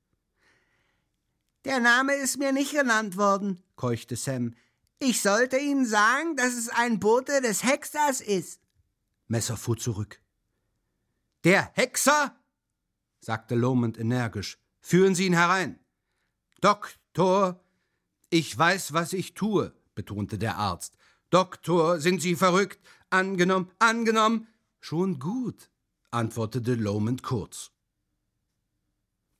Der 1.64 1.78
Name 1.78 2.14
ist 2.14 2.38
mir 2.38 2.52
nicht 2.52 2.72
genannt 2.72 3.16
worden, 3.16 3.62
keuchte 3.76 4.16
Sam. 4.16 4.54
Ich 4.98 5.20
sollte 5.20 5.58
Ihnen 5.58 5.86
sagen, 5.86 6.34
dass 6.34 6.54
es 6.54 6.70
ein 6.70 6.98
Bote 6.98 7.40
des 7.40 7.62
Hexers 7.62 8.20
ist. 8.20 8.60
Messer 9.28 9.56
fuhr 9.56 9.76
zurück. 9.76 10.20
Der 11.44 11.70
Hexer? 11.74 12.34
Sagte 13.20 13.54
Lomond 13.54 13.98
energisch. 13.98 14.58
Führen 14.80 15.14
Sie 15.14 15.26
ihn 15.26 15.34
herein. 15.34 15.78
Doktor, 16.60 17.62
ich 18.30 18.56
weiß, 18.56 18.92
was 18.92 19.12
ich 19.12 19.34
tue, 19.34 19.74
betonte 19.94 20.38
der 20.38 20.56
Arzt. 20.56 20.96
Doktor, 21.30 22.00
sind 22.00 22.20
Sie 22.22 22.36
verrückt? 22.36 22.80
Angenommen, 23.10 23.70
angenommen. 23.78 24.46
Schon 24.80 25.18
gut, 25.18 25.70
antwortete 26.10 26.74
Lomond 26.74 27.22
kurz. 27.22 27.70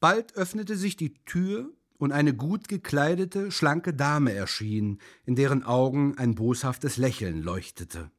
Bald 0.00 0.34
öffnete 0.34 0.76
sich 0.76 0.96
die 0.96 1.14
Tür 1.24 1.72
und 1.98 2.12
eine 2.12 2.34
gut 2.34 2.68
gekleidete, 2.68 3.50
schlanke 3.52 3.92
Dame 3.92 4.32
erschien, 4.32 4.98
in 5.24 5.36
deren 5.36 5.62
Augen 5.62 6.16
ein 6.16 6.34
boshaftes 6.34 6.96
Lächeln 6.96 7.42
leuchtete. 7.42 8.10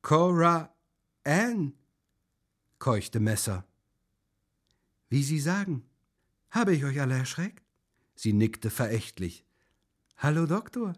Cora 0.00 0.74
Ann, 1.24 1.74
keuchte 2.78 3.20
Messer. 3.20 3.64
Wie 5.08 5.22
Sie 5.22 5.38
sagen. 5.38 5.84
Habe 6.50 6.74
ich 6.74 6.84
euch 6.84 7.00
alle 7.00 7.16
erschreckt? 7.16 7.64
Sie 8.14 8.32
nickte 8.32 8.70
verächtlich. 8.70 9.44
Hallo, 10.16 10.46
Doktor. 10.46 10.94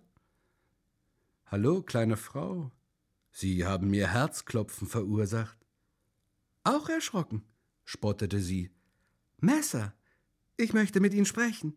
Hallo, 1.46 1.82
kleine 1.82 2.16
Frau. 2.16 2.70
Sie 3.30 3.64
haben 3.64 3.90
mir 3.90 4.12
Herzklopfen 4.12 4.88
verursacht. 4.88 5.58
Auch 6.64 6.88
erschrocken, 6.88 7.44
spottete 7.84 8.40
sie. 8.40 8.70
Messer, 9.40 9.94
ich 10.56 10.72
möchte 10.72 11.00
mit 11.00 11.14
Ihnen 11.14 11.26
sprechen. 11.26 11.76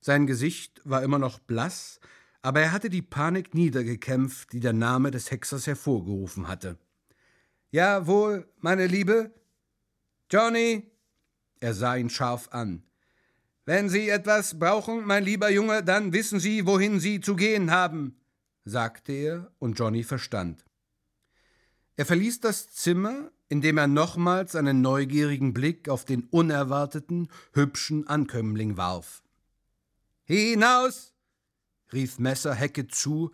Sein 0.00 0.26
Gesicht 0.26 0.80
war 0.84 1.02
immer 1.02 1.18
noch 1.18 1.38
blass, 1.38 2.00
aber 2.42 2.60
er 2.60 2.72
hatte 2.72 2.88
die 2.88 3.02
Panik 3.02 3.54
niedergekämpft, 3.54 4.52
die 4.52 4.60
der 4.60 4.72
Name 4.72 5.10
des 5.10 5.30
Hexers 5.30 5.66
hervorgerufen 5.66 6.48
hatte. 6.48 6.78
Jawohl, 7.70 8.48
meine 8.58 8.86
Liebe. 8.86 9.34
Johnny, 10.30 10.90
er 11.60 11.74
sah 11.74 11.96
ihn 11.96 12.10
scharf 12.10 12.48
an. 12.50 12.82
Wenn 13.66 13.88
Sie 13.88 14.08
etwas 14.08 14.58
brauchen, 14.58 15.06
mein 15.06 15.24
lieber 15.24 15.50
Junge, 15.50 15.84
dann 15.84 16.12
wissen 16.12 16.40
Sie, 16.40 16.66
wohin 16.66 16.98
Sie 16.98 17.20
zu 17.20 17.36
gehen 17.36 17.70
haben, 17.70 18.16
sagte 18.64 19.12
er, 19.12 19.52
und 19.58 19.78
Johnny 19.78 20.02
verstand. 20.02 20.64
Er 21.96 22.06
verließ 22.06 22.40
das 22.40 22.72
Zimmer, 22.72 23.30
indem 23.48 23.78
er 23.78 23.86
nochmals 23.86 24.56
einen 24.56 24.80
neugierigen 24.80 25.52
Blick 25.52 25.88
auf 25.88 26.04
den 26.04 26.24
unerwarteten, 26.24 27.28
hübschen 27.52 28.06
Ankömmling 28.06 28.76
warf. 28.76 29.22
Hinaus! 30.24 31.12
rief 31.92 32.18
Messer 32.18 32.54
Hecke 32.54 32.86
zu, 32.86 33.32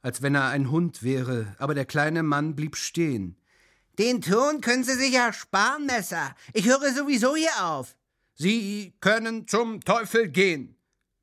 als 0.00 0.22
wenn 0.22 0.34
er 0.34 0.48
ein 0.48 0.70
Hund 0.70 1.02
wäre, 1.02 1.54
aber 1.58 1.74
der 1.74 1.84
kleine 1.84 2.22
Mann 2.22 2.54
blieb 2.54 2.76
stehen. 2.76 3.36
Den 3.98 4.20
Ton 4.20 4.60
können 4.60 4.84
Sie 4.84 4.94
sich 4.94 5.14
ersparen, 5.14 5.86
Messer. 5.86 6.34
Ich 6.52 6.66
höre 6.66 6.92
sowieso 6.92 7.34
hier 7.34 7.64
auf. 7.64 7.96
Sie 8.34 8.94
können 9.00 9.48
zum 9.48 9.80
Teufel 9.80 10.28
gehen, 10.28 10.76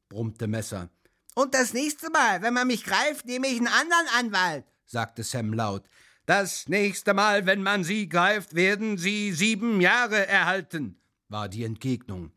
brummte 0.10 0.48
Messer. 0.48 0.90
Und 1.36 1.54
das 1.54 1.74
nächste 1.74 2.10
Mal, 2.10 2.42
wenn 2.42 2.54
man 2.54 2.68
mich 2.68 2.84
greift, 2.84 3.26
nehme 3.26 3.48
ich 3.48 3.58
einen 3.58 3.68
anderen 3.68 4.08
Anwalt, 4.18 4.66
sagte 4.86 5.24
Sam 5.24 5.54
laut. 5.54 5.84
Das 6.26 6.68
nächste 6.70 7.14
Mal, 7.14 7.46
wenn 7.46 7.62
man 7.62 7.84
Sie 7.84 8.10
greift, 8.10 8.56
werden 8.56 8.98
Sie 8.98 9.34
sieben 9.34 9.82
Jahre 9.82 10.26
erhalten, 10.28 11.00
war 11.30 11.50
die 11.50 11.64
Entgegnung. 11.64 12.32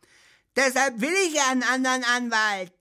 Deshalb 0.56 1.00
will 1.00 1.14
ich 1.26 1.34
ja 1.34 1.50
einen 1.50 1.62
anderen 1.62 2.04
Anwalt. 2.04 2.72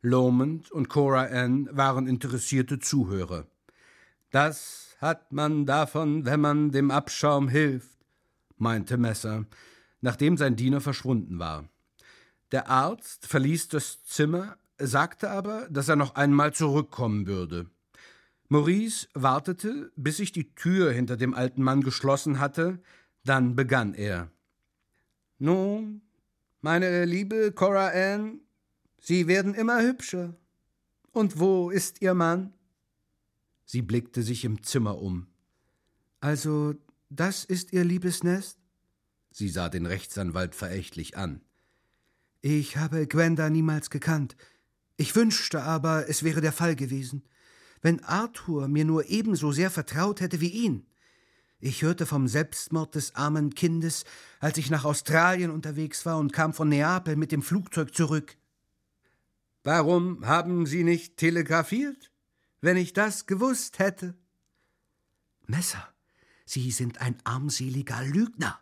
Lomond 0.00 0.70
und 0.70 0.88
Cora 0.88 1.24
Ann 1.24 1.68
waren 1.72 2.06
interessierte 2.06 2.78
Zuhörer. 2.78 3.46
Das 4.36 4.98
hat 5.00 5.32
man 5.32 5.64
davon, 5.64 6.26
wenn 6.26 6.40
man 6.40 6.70
dem 6.70 6.90
Abschaum 6.90 7.48
hilft, 7.48 7.96
meinte 8.58 8.98
Messer, 8.98 9.46
nachdem 10.02 10.36
sein 10.36 10.56
Diener 10.56 10.82
verschwunden 10.82 11.38
war. 11.38 11.70
Der 12.52 12.68
Arzt 12.68 13.26
verließ 13.26 13.68
das 13.68 14.04
Zimmer, 14.04 14.58
sagte 14.76 15.30
aber, 15.30 15.66
dass 15.70 15.88
er 15.88 15.96
noch 15.96 16.16
einmal 16.16 16.52
zurückkommen 16.52 17.26
würde. 17.26 17.70
Maurice 18.48 19.08
wartete, 19.14 19.90
bis 19.96 20.18
sich 20.18 20.32
die 20.32 20.54
Tür 20.54 20.92
hinter 20.92 21.16
dem 21.16 21.32
alten 21.32 21.62
Mann 21.62 21.80
geschlossen 21.80 22.38
hatte, 22.38 22.78
dann 23.24 23.56
begann 23.56 23.94
er. 23.94 24.30
Nun, 25.38 26.02
meine 26.60 27.06
liebe 27.06 27.52
Cora 27.52 27.88
Ann, 27.88 28.40
Sie 29.00 29.28
werden 29.28 29.54
immer 29.54 29.80
hübscher. 29.80 30.34
Und 31.12 31.40
wo 31.40 31.70
ist 31.70 32.02
Ihr 32.02 32.12
Mann? 32.12 32.52
Sie 33.66 33.82
blickte 33.82 34.22
sich 34.22 34.44
im 34.44 34.62
Zimmer 34.62 34.98
um. 34.98 35.26
Also, 36.20 36.74
das 37.10 37.44
ist 37.44 37.72
Ihr 37.72 37.84
liebes 37.84 38.22
Nest? 38.22 38.58
Sie 39.30 39.48
sah 39.48 39.68
den 39.68 39.86
Rechtsanwalt 39.86 40.54
verächtlich 40.54 41.16
an. 41.16 41.42
Ich 42.40 42.76
habe 42.76 43.06
Gwenda 43.06 43.50
niemals 43.50 43.90
gekannt. 43.90 44.36
Ich 44.96 45.14
wünschte 45.16 45.62
aber, 45.62 46.08
es 46.08 46.22
wäre 46.22 46.40
der 46.40 46.52
Fall 46.52 46.76
gewesen. 46.76 47.24
Wenn 47.82 48.02
Arthur 48.04 48.68
mir 48.68 48.84
nur 48.84 49.10
ebenso 49.10 49.52
sehr 49.52 49.70
vertraut 49.70 50.20
hätte 50.20 50.40
wie 50.40 50.48
ihn. 50.48 50.86
Ich 51.58 51.82
hörte 51.82 52.06
vom 52.06 52.28
Selbstmord 52.28 52.94
des 52.94 53.14
armen 53.16 53.54
Kindes, 53.54 54.04
als 54.38 54.58
ich 54.58 54.70
nach 54.70 54.84
Australien 54.84 55.50
unterwegs 55.50 56.06
war 56.06 56.18
und 56.18 56.32
kam 56.32 56.54
von 56.54 56.68
Neapel 56.68 57.16
mit 57.16 57.32
dem 57.32 57.42
Flugzeug 57.42 57.94
zurück. 57.94 58.36
Warum 59.64 60.24
haben 60.24 60.66
Sie 60.66 60.84
nicht 60.84 61.16
telegrafiert? 61.16 62.12
Wenn 62.66 62.76
ich 62.76 62.92
das 62.92 63.26
gewusst 63.26 63.78
hätte. 63.78 64.16
Messer, 65.46 65.88
Sie 66.46 66.72
sind 66.72 67.00
ein 67.00 67.16
armseliger 67.22 68.02
Lügner. 68.02 68.58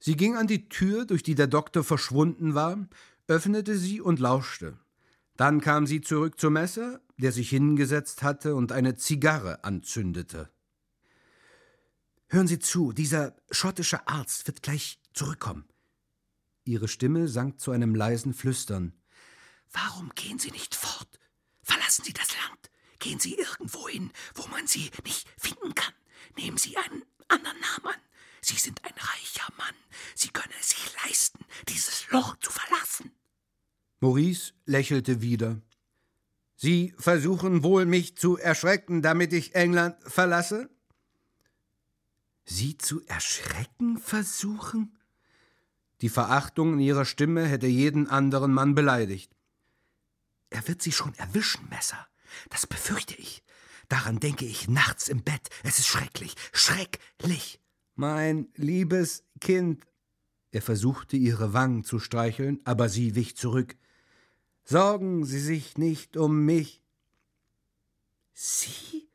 Sie 0.00 0.16
ging 0.16 0.34
an 0.34 0.46
die 0.46 0.70
Tür, 0.70 1.04
durch 1.04 1.22
die 1.22 1.34
der 1.34 1.46
Doktor 1.46 1.84
verschwunden 1.84 2.54
war, 2.54 2.88
öffnete 3.26 3.76
sie 3.76 4.00
und 4.00 4.18
lauschte. 4.18 4.78
Dann 5.36 5.60
kam 5.60 5.86
sie 5.86 6.00
zurück 6.00 6.40
zum 6.40 6.54
Messer, 6.54 7.02
der 7.18 7.32
sich 7.32 7.50
hingesetzt 7.50 8.22
hatte 8.22 8.54
und 8.54 8.72
eine 8.72 8.96
Zigarre 8.96 9.62
anzündete. 9.62 10.48
Hören 12.28 12.46
Sie 12.46 12.60
zu, 12.60 12.92
dieser 12.92 13.36
schottische 13.50 14.08
Arzt 14.08 14.46
wird 14.46 14.62
gleich 14.62 15.02
zurückkommen. 15.12 15.68
Ihre 16.64 16.88
Stimme 16.88 17.28
sank 17.28 17.60
zu 17.60 17.72
einem 17.72 17.94
leisen 17.94 18.32
Flüstern. 18.32 18.94
Warum 19.70 20.08
gehen 20.14 20.38
Sie 20.38 20.50
nicht 20.50 20.74
fort? 20.74 21.20
Verlassen 21.64 22.04
Sie 22.04 22.12
das 22.12 22.28
Land. 22.28 22.70
Gehen 22.98 23.18
Sie 23.18 23.34
irgendwo 23.34 23.88
hin, 23.88 24.10
wo 24.34 24.46
man 24.48 24.66
Sie 24.66 24.90
nicht 25.04 25.28
finden 25.38 25.74
kann. 25.74 25.92
Nehmen 26.36 26.56
Sie 26.56 26.76
einen 26.76 27.04
anderen 27.28 27.58
Namen 27.60 27.94
an. 27.94 28.00
Sie 28.40 28.56
sind 28.56 28.84
ein 28.84 28.92
reicher 28.92 29.52
Mann. 29.56 29.74
Sie 30.14 30.28
können 30.28 30.52
es 30.60 30.70
sich 30.70 30.92
leisten, 31.04 31.44
dieses 31.68 32.08
Loch 32.10 32.36
zu 32.38 32.50
verlassen. 32.50 33.10
Maurice 34.00 34.52
lächelte 34.66 35.22
wieder. 35.22 35.60
Sie 36.56 36.94
versuchen 36.98 37.62
wohl, 37.62 37.86
mich 37.86 38.16
zu 38.16 38.36
erschrecken, 38.36 39.02
damit 39.02 39.32
ich 39.32 39.54
England 39.54 39.96
verlasse? 40.02 40.70
Sie 42.44 42.76
zu 42.76 43.04
erschrecken 43.06 43.98
versuchen? 43.98 44.98
Die 46.00 46.08
Verachtung 46.10 46.74
in 46.74 46.80
ihrer 46.80 47.06
Stimme 47.06 47.46
hätte 47.46 47.66
jeden 47.66 48.08
anderen 48.08 48.52
Mann 48.52 48.74
beleidigt. 48.74 49.34
Er 50.50 50.66
wird 50.68 50.82
Sie 50.82 50.92
schon 50.92 51.14
erwischen, 51.14 51.68
Messer. 51.68 52.06
Das 52.50 52.66
befürchte 52.66 53.14
ich. 53.14 53.42
Daran 53.88 54.20
denke 54.20 54.44
ich 54.44 54.68
nachts 54.68 55.08
im 55.08 55.22
Bett. 55.22 55.50
Es 55.62 55.78
ist 55.78 55.88
schrecklich, 55.88 56.34
schrecklich. 56.52 57.60
Mein 57.94 58.48
liebes 58.54 59.24
Kind. 59.40 59.86
Er 60.50 60.62
versuchte 60.62 61.16
ihre 61.16 61.52
Wangen 61.52 61.84
zu 61.84 61.98
streicheln, 61.98 62.60
aber 62.64 62.88
sie 62.88 63.14
wich 63.14 63.36
zurück. 63.36 63.76
Sorgen 64.64 65.26
Sie 65.26 65.40
sich 65.40 65.76
nicht 65.76 66.16
um 66.16 66.44
mich. 66.46 66.82
Sie? 68.32 69.10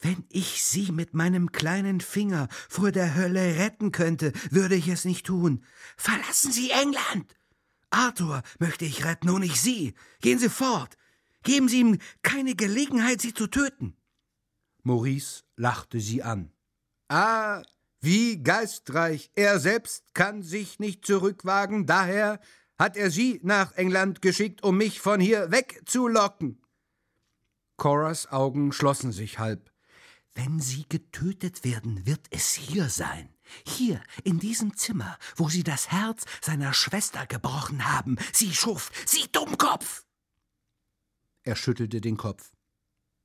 Wenn 0.00 0.24
ich 0.28 0.64
Sie 0.64 0.90
mit 0.90 1.14
meinem 1.14 1.52
kleinen 1.52 2.00
Finger 2.00 2.48
vor 2.68 2.90
der 2.90 3.14
Hölle 3.14 3.58
retten 3.58 3.92
könnte, 3.92 4.32
würde 4.50 4.74
ich 4.74 4.88
es 4.88 5.04
nicht 5.04 5.26
tun. 5.26 5.64
Verlassen 5.96 6.50
Sie 6.50 6.70
England! 6.70 7.36
Arthur 7.94 8.42
möchte 8.58 8.84
ich 8.84 9.04
retten 9.04 9.30
und 9.30 9.40
nicht 9.40 9.60
Sie. 9.60 9.94
Gehen 10.20 10.38
Sie 10.38 10.48
fort. 10.48 10.96
Geben 11.42 11.68
Sie 11.68 11.80
ihm 11.80 11.98
keine 12.22 12.54
Gelegenheit, 12.54 13.20
Sie 13.20 13.32
zu 13.32 13.46
töten. 13.46 13.96
Maurice 14.84 15.44
lachte 15.56 15.98
sie 15.98 16.22
an. 16.22 16.52
Ah, 17.08 17.62
wie 18.00 18.42
geistreich. 18.42 19.30
Er 19.34 19.58
selbst 19.58 20.14
kann 20.14 20.42
sich 20.42 20.78
nicht 20.78 21.06
zurückwagen, 21.06 21.86
daher 21.86 22.38
hat 22.78 22.96
er 22.96 23.10
sie 23.10 23.40
nach 23.42 23.72
England 23.72 24.20
geschickt, 24.20 24.62
um 24.62 24.76
mich 24.76 25.00
von 25.00 25.20
hier 25.20 25.50
wegzulocken. 25.50 26.60
Coras 27.76 28.30
Augen 28.30 28.72
schlossen 28.72 29.10
sich 29.10 29.38
halb. 29.38 29.72
Wenn 30.34 30.60
Sie 30.60 30.84
getötet 30.88 31.64
werden, 31.64 32.06
wird 32.06 32.26
es 32.30 32.52
hier 32.52 32.88
sein. 32.88 33.33
Hier, 33.66 34.00
in 34.22 34.38
diesem 34.38 34.76
Zimmer, 34.76 35.18
wo 35.36 35.48
Sie 35.48 35.62
das 35.62 35.90
Herz 35.90 36.24
seiner 36.40 36.72
Schwester 36.72 37.26
gebrochen 37.26 37.90
haben. 37.92 38.16
Sie 38.32 38.54
Schuft, 38.54 38.92
Sie 39.08 39.30
Dummkopf! 39.32 40.04
Er 41.42 41.56
schüttelte 41.56 42.00
den 42.00 42.16
Kopf. 42.16 42.52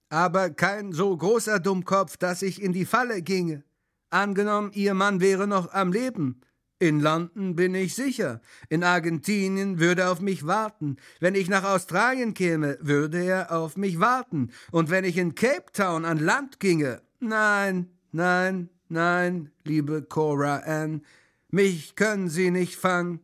Aber 0.09 0.49
kein 0.49 0.91
so 0.91 1.15
großer 1.15 1.59
Dummkopf, 1.59 2.17
dass 2.17 2.41
ich 2.41 2.61
in 2.61 2.73
die 2.73 2.85
Falle 2.85 3.21
ginge. 3.21 3.63
Angenommen, 4.09 4.71
Ihr 4.73 4.93
Mann 4.93 5.21
wäre 5.21 5.47
noch 5.47 5.71
am 5.71 5.93
Leben. 5.93 6.41
In 6.79 7.01
London 7.01 7.55
bin 7.55 7.75
ich 7.75 7.93
sicher. 7.93 8.41
In 8.69 8.83
Argentinien 8.83 9.79
würde 9.79 10.03
er 10.03 10.11
auf 10.11 10.21
mich 10.21 10.47
warten. 10.47 10.95
Wenn 11.19 11.35
ich 11.35 11.49
nach 11.49 11.65
Australien 11.65 12.33
käme, 12.33 12.77
würde 12.81 13.21
er 13.21 13.51
auf 13.51 13.75
mich 13.75 13.99
warten. 13.99 14.51
Und 14.71 14.89
wenn 14.89 15.03
ich 15.03 15.17
in 15.17 15.35
Cape 15.35 15.71
Town 15.73 16.05
an 16.05 16.17
Land 16.17 16.59
ginge, 16.59 17.01
nein, 17.19 17.91
nein, 18.11 18.69
nein, 18.89 19.51
liebe 19.63 20.01
Cora 20.03 20.57
Ann, 20.57 21.03
mich 21.49 21.95
können 21.95 22.29
Sie 22.29 22.51
nicht 22.51 22.75
fangen. 22.75 23.19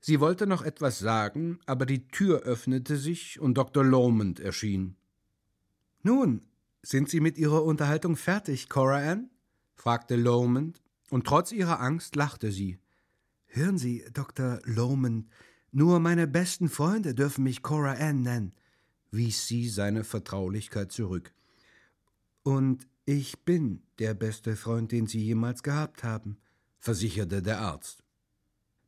Sie 0.00 0.20
wollte 0.20 0.46
noch 0.46 0.62
etwas 0.62 0.98
sagen, 0.98 1.58
aber 1.66 1.84
die 1.84 2.08
Tür 2.08 2.40
öffnete 2.42 2.96
sich 2.96 3.38
und 3.40 3.54
Dr. 3.54 3.84
Lomond 3.84 4.40
erschien. 4.40 4.96
Nun, 6.02 6.42
sind 6.82 7.10
Sie 7.10 7.20
mit 7.20 7.36
Ihrer 7.36 7.62
Unterhaltung 7.64 8.16
fertig, 8.16 8.68
Cora 8.68 8.98
Ann? 8.98 9.30
fragte 9.74 10.16
Lomond, 10.16 10.80
und 11.10 11.26
trotz 11.26 11.52
ihrer 11.52 11.80
Angst 11.80 12.16
lachte 12.16 12.50
sie. 12.52 12.78
Hören 13.46 13.78
Sie, 13.78 14.04
Dr. 14.12 14.60
Lomond, 14.64 15.28
nur 15.72 16.00
meine 16.00 16.26
besten 16.26 16.68
Freunde 16.68 17.14
dürfen 17.14 17.44
mich 17.44 17.62
Cora 17.62 17.94
Ann 17.94 18.22
nennen, 18.22 18.52
wies 19.10 19.46
sie 19.46 19.68
seine 19.68 20.04
Vertraulichkeit 20.04 20.92
zurück. 20.92 21.32
Und 22.42 22.86
ich 23.04 23.44
bin 23.44 23.82
der 23.98 24.14
beste 24.14 24.56
Freund, 24.56 24.92
den 24.92 25.06
Sie 25.06 25.24
jemals 25.24 25.62
gehabt 25.62 26.04
haben, 26.04 26.38
versicherte 26.78 27.42
der 27.42 27.60
Arzt. 27.60 28.04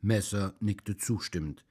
Messer 0.01 0.55
nickte 0.61 0.97
zustimmend. 0.97 1.65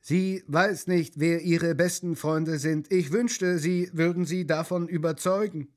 Sie 0.00 0.42
weiß 0.46 0.86
nicht, 0.86 1.20
wer 1.20 1.42
Ihre 1.42 1.74
besten 1.74 2.16
Freunde 2.16 2.58
sind. 2.58 2.90
Ich 2.90 3.12
wünschte, 3.12 3.58
Sie 3.58 3.90
würden 3.92 4.24
sie 4.24 4.46
davon 4.46 4.88
überzeugen. 4.88 5.68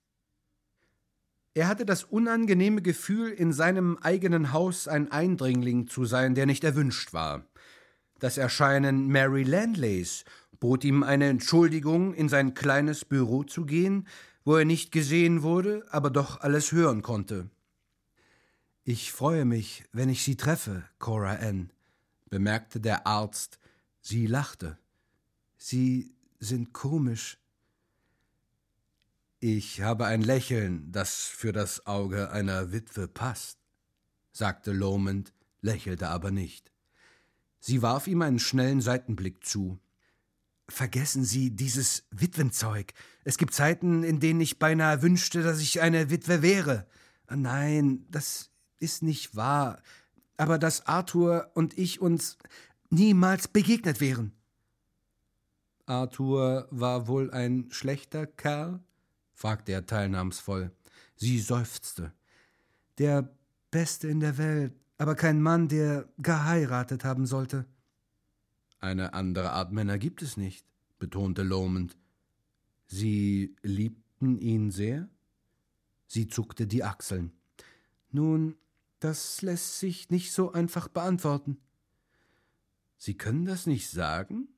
Er 1.56 1.68
hatte 1.68 1.86
das 1.86 2.04
unangenehme 2.04 2.82
Gefühl, 2.82 3.30
in 3.32 3.54
seinem 3.54 3.98
eigenen 4.02 4.54
Haus 4.54 4.88
ein 4.88 5.12
Eindringling 5.12 5.88
zu 5.88 6.06
sein, 6.06 6.34
der 6.34 6.48
nicht 6.48 6.63
erwünscht 6.63 7.13
war. 7.13 7.46
Das 8.18 8.38
Erscheinen 8.38 9.08
Mary 9.08 9.44
Landleys 9.44 10.24
bot 10.60 10.84
ihm 10.84 11.04
eine 11.04 11.28
Entschuldigung, 11.28 12.13
in 12.13 12.30
sein 12.30 12.54
kleines 12.54 13.06
Büro 13.06 13.44
zu 13.44 13.66
gehen, 13.66 14.08
wo 14.46 14.56
er 14.56 14.66
nicht 14.66 14.92
gesehen 14.92 15.42
wurde, 15.42 15.86
aber 15.90 16.10
doch 16.10 16.42
alles 16.42 16.72
hören 16.72 17.02
konnte. 17.02 17.50
Ich 18.84 19.14
freue 19.14 19.46
mich, 19.46 19.86
wenn 19.94 20.10
ich 20.10 20.24
Sie 20.24 20.36
treffe, 20.36 20.84
Cora 21.00 21.36
Ann, 21.36 21.72
bemerkte 22.30 22.82
der 22.82 23.08
Arzt. 23.08 23.60
Sie 24.02 24.28
lachte. 24.28 24.78
Sie 25.58 26.14
sind 26.40 26.74
komisch. 26.74 27.38
Ich 29.40 29.82
habe 29.82 30.06
ein 30.06 30.22
Lächeln, 30.22 30.92
das 30.92 31.26
für 31.26 31.54
das 31.54 31.86
Auge 31.86 32.32
einer 32.32 32.72
Witwe 32.72 33.08
passt, 33.08 33.60
sagte 34.32 34.72
Lomond, 34.72 35.34
lächelte 35.62 36.10
aber 36.10 36.32
nicht. 36.32 36.72
Sie 37.60 37.82
warf 37.82 38.08
ihm 38.08 38.22
einen 38.22 38.40
schnellen 38.40 38.82
Seitenblick 38.82 39.46
zu. 39.46 39.80
Vergessen 40.69 41.26
Sie 41.26 41.52
dieses 41.52 42.04
Witwenzeug. 42.12 42.93
Es 43.23 43.38
gibt 43.38 43.54
Zeiten, 43.54 44.04
in 44.04 44.19
denen 44.19 44.41
ich 44.41 44.60
beinahe 44.60 45.02
wünschte, 45.02 45.43
dass 45.43 45.60
ich 45.60 45.82
eine 45.82 46.10
Witwe 46.10 46.41
wäre. 46.41 46.88
Nein, 47.30 48.06
das 48.10 48.49
ist 48.80 49.04
nicht 49.04 49.36
wahr. 49.36 49.82
Aber 50.38 50.58
dass 50.58 50.88
Arthur 50.88 51.52
und 51.54 51.78
ich 51.78 52.02
uns 52.02 52.38
niemals 52.89 53.47
begegnet 53.47 53.99
wären. 53.99 54.32
Arthur 55.86 56.67
war 56.71 57.08
wohl 57.08 57.32
ein 57.32 57.67
schlechter 57.71 58.26
Kerl? 58.26 58.80
fragte 59.34 59.73
er 59.73 59.86
teilnahmsvoll. 59.86 60.71
Sie 61.15 61.39
seufzte. 61.39 62.13
Der 62.97 63.30
Beste 63.71 64.08
in 64.08 64.19
der 64.19 64.38
Welt, 64.38 64.73
aber 64.97 65.15
kein 65.15 65.41
Mann, 65.41 65.67
der 65.67 66.08
geheiratet 66.19 67.04
haben 67.04 67.26
sollte. 67.26 67.65
Eine 68.84 69.13
andere 69.13 69.52
Art 69.52 69.72
Männer 69.72 69.98
gibt 69.98 70.22
es 70.22 70.36
nicht, 70.36 70.65
betonte 71.00 71.41
Lomond. 71.41 71.98
Sie 72.86 73.56
liebten 73.62 74.38
ihn 74.38 74.72
sehr? 74.72 75.08
Sie 76.06 76.28
zuckte 76.28 76.67
die 76.67 76.84
Achseln. 76.84 77.32
Nun, 78.12 78.58
das 79.00 79.41
lässt 79.41 79.80
sich 79.80 80.10
nicht 80.10 80.34
so 80.34 80.52
einfach 80.52 80.89
beantworten. 80.89 81.62
Sie 82.98 83.13
können 83.13 83.46
das 83.46 83.67
nicht 83.67 83.89
sagen? 83.89 84.50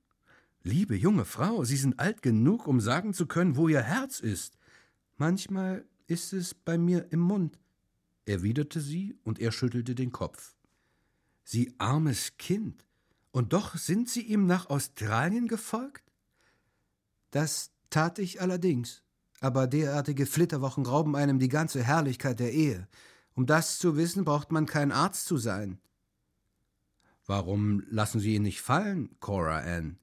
Liebe 0.63 0.95
junge 0.95 1.25
Frau, 1.25 1.63
Sie 1.63 1.77
sind 1.77 1.99
alt 1.99 2.23
genug, 2.23 2.65
um 2.65 2.81
sagen 2.81 3.13
zu 3.13 3.27
können, 3.27 3.55
wo 3.55 3.67
Ihr 3.67 3.83
Herz 3.83 4.19
ist. 4.19 4.57
Manchmal 5.17 5.85
ist 6.07 6.33
es 6.33 6.55
bei 6.55 6.79
mir 6.79 7.11
im 7.11 7.19
Mund, 7.19 7.59
erwiderte 8.25 8.81
sie, 8.81 9.19
und 9.23 9.37
er 9.37 9.51
schüttelte 9.51 9.93
den 9.93 10.11
Kopf. 10.11 10.55
Sie 11.43 11.75
armes 11.77 12.37
Kind, 12.37 12.85
und 13.35 13.51
doch 13.51 13.75
sind 13.75 14.07
Sie 14.07 14.21
ihm 14.21 14.45
nach 14.45 14.69
Australien 14.69 15.49
gefolgt? 15.49 16.09
Das 17.31 17.71
tat 17.89 18.17
ich 18.17 18.39
allerdings, 18.39 19.03
aber 19.41 19.67
derartige 19.67 20.25
Flitterwochen 20.25 20.85
rauben 20.85 21.17
einem 21.17 21.37
die 21.37 21.49
ganze 21.49 21.83
Herrlichkeit 21.83 22.39
der 22.39 22.53
Ehe. 22.53 22.87
Um 23.33 23.45
das 23.45 23.77
zu 23.77 23.97
wissen, 23.97 24.23
braucht 24.23 24.53
man 24.53 24.65
kein 24.65 24.93
Arzt 24.93 25.25
zu 25.25 25.35
sein. 25.35 25.81
Warum 27.25 27.83
lassen 27.89 28.21
Sie 28.21 28.35
ihn 28.35 28.43
nicht 28.43 28.61
fallen, 28.61 29.19
Cora 29.19 29.59
Ann? 29.59 29.99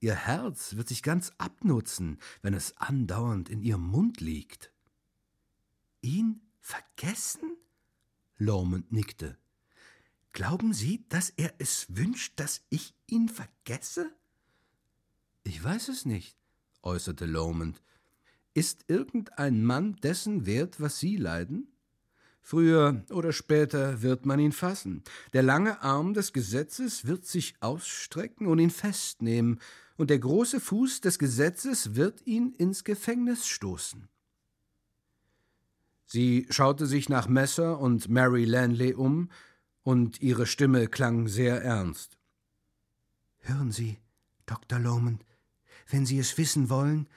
Ihr 0.00 0.16
Herz 0.16 0.74
wird 0.74 0.88
sich 0.88 1.04
ganz 1.04 1.30
abnutzen, 1.38 2.18
wenn 2.40 2.52
es 2.52 2.76
andauernd 2.78 3.48
in 3.48 3.62
Ihrem 3.62 3.86
Mund 3.86 4.20
liegt. 4.20 4.72
Ihn 6.00 6.40
vergessen? 6.58 7.56
Lomond 8.38 8.90
nickte. 8.90 9.38
Glauben 10.32 10.72
Sie, 10.72 11.04
dass 11.08 11.30
er 11.30 11.52
es 11.58 11.86
wünscht, 11.90 12.32
dass 12.36 12.62
ich 12.70 12.94
ihn 13.06 13.28
vergesse? 13.28 14.10
Ich 15.44 15.62
weiß 15.62 15.88
es 15.88 16.06
nicht, 16.06 16.36
äußerte 16.82 17.26
Lomond. 17.26 17.82
Ist 18.54 18.84
irgendein 18.88 19.64
Mann 19.64 19.96
dessen 19.96 20.46
wert, 20.46 20.80
was 20.80 20.98
Sie 20.98 21.16
leiden? 21.16 21.68
Früher 22.40 23.04
oder 23.10 23.32
später 23.32 24.02
wird 24.02 24.26
man 24.26 24.40
ihn 24.40 24.52
fassen. 24.52 25.04
Der 25.32 25.42
lange 25.42 25.80
Arm 25.82 26.12
des 26.12 26.32
Gesetzes 26.32 27.06
wird 27.06 27.24
sich 27.24 27.54
ausstrecken 27.60 28.46
und 28.46 28.58
ihn 28.58 28.70
festnehmen, 28.70 29.60
und 29.96 30.08
der 30.10 30.18
große 30.18 30.58
Fuß 30.58 31.02
des 31.02 31.18
Gesetzes 31.18 31.94
wird 31.94 32.26
ihn 32.26 32.54
ins 32.54 32.82
Gefängnis 32.82 33.46
stoßen. 33.46 34.08
Sie 36.06 36.46
schaute 36.50 36.86
sich 36.86 37.08
nach 37.08 37.28
Messer 37.28 37.78
und 37.78 38.08
Mary 38.08 38.44
Lanley 38.44 38.94
um, 38.94 39.30
und 39.82 40.20
ihre 40.20 40.46
Stimme 40.46 40.88
klang 40.88 41.28
sehr 41.28 41.62
ernst. 41.62 42.18
Hören 43.40 43.72
Sie, 43.72 43.98
Dr. 44.46 44.78
Lohman, 44.78 45.20
wenn 45.88 46.06
Sie 46.06 46.18
es 46.18 46.38
wissen 46.38 46.70
wollen, 46.70 47.08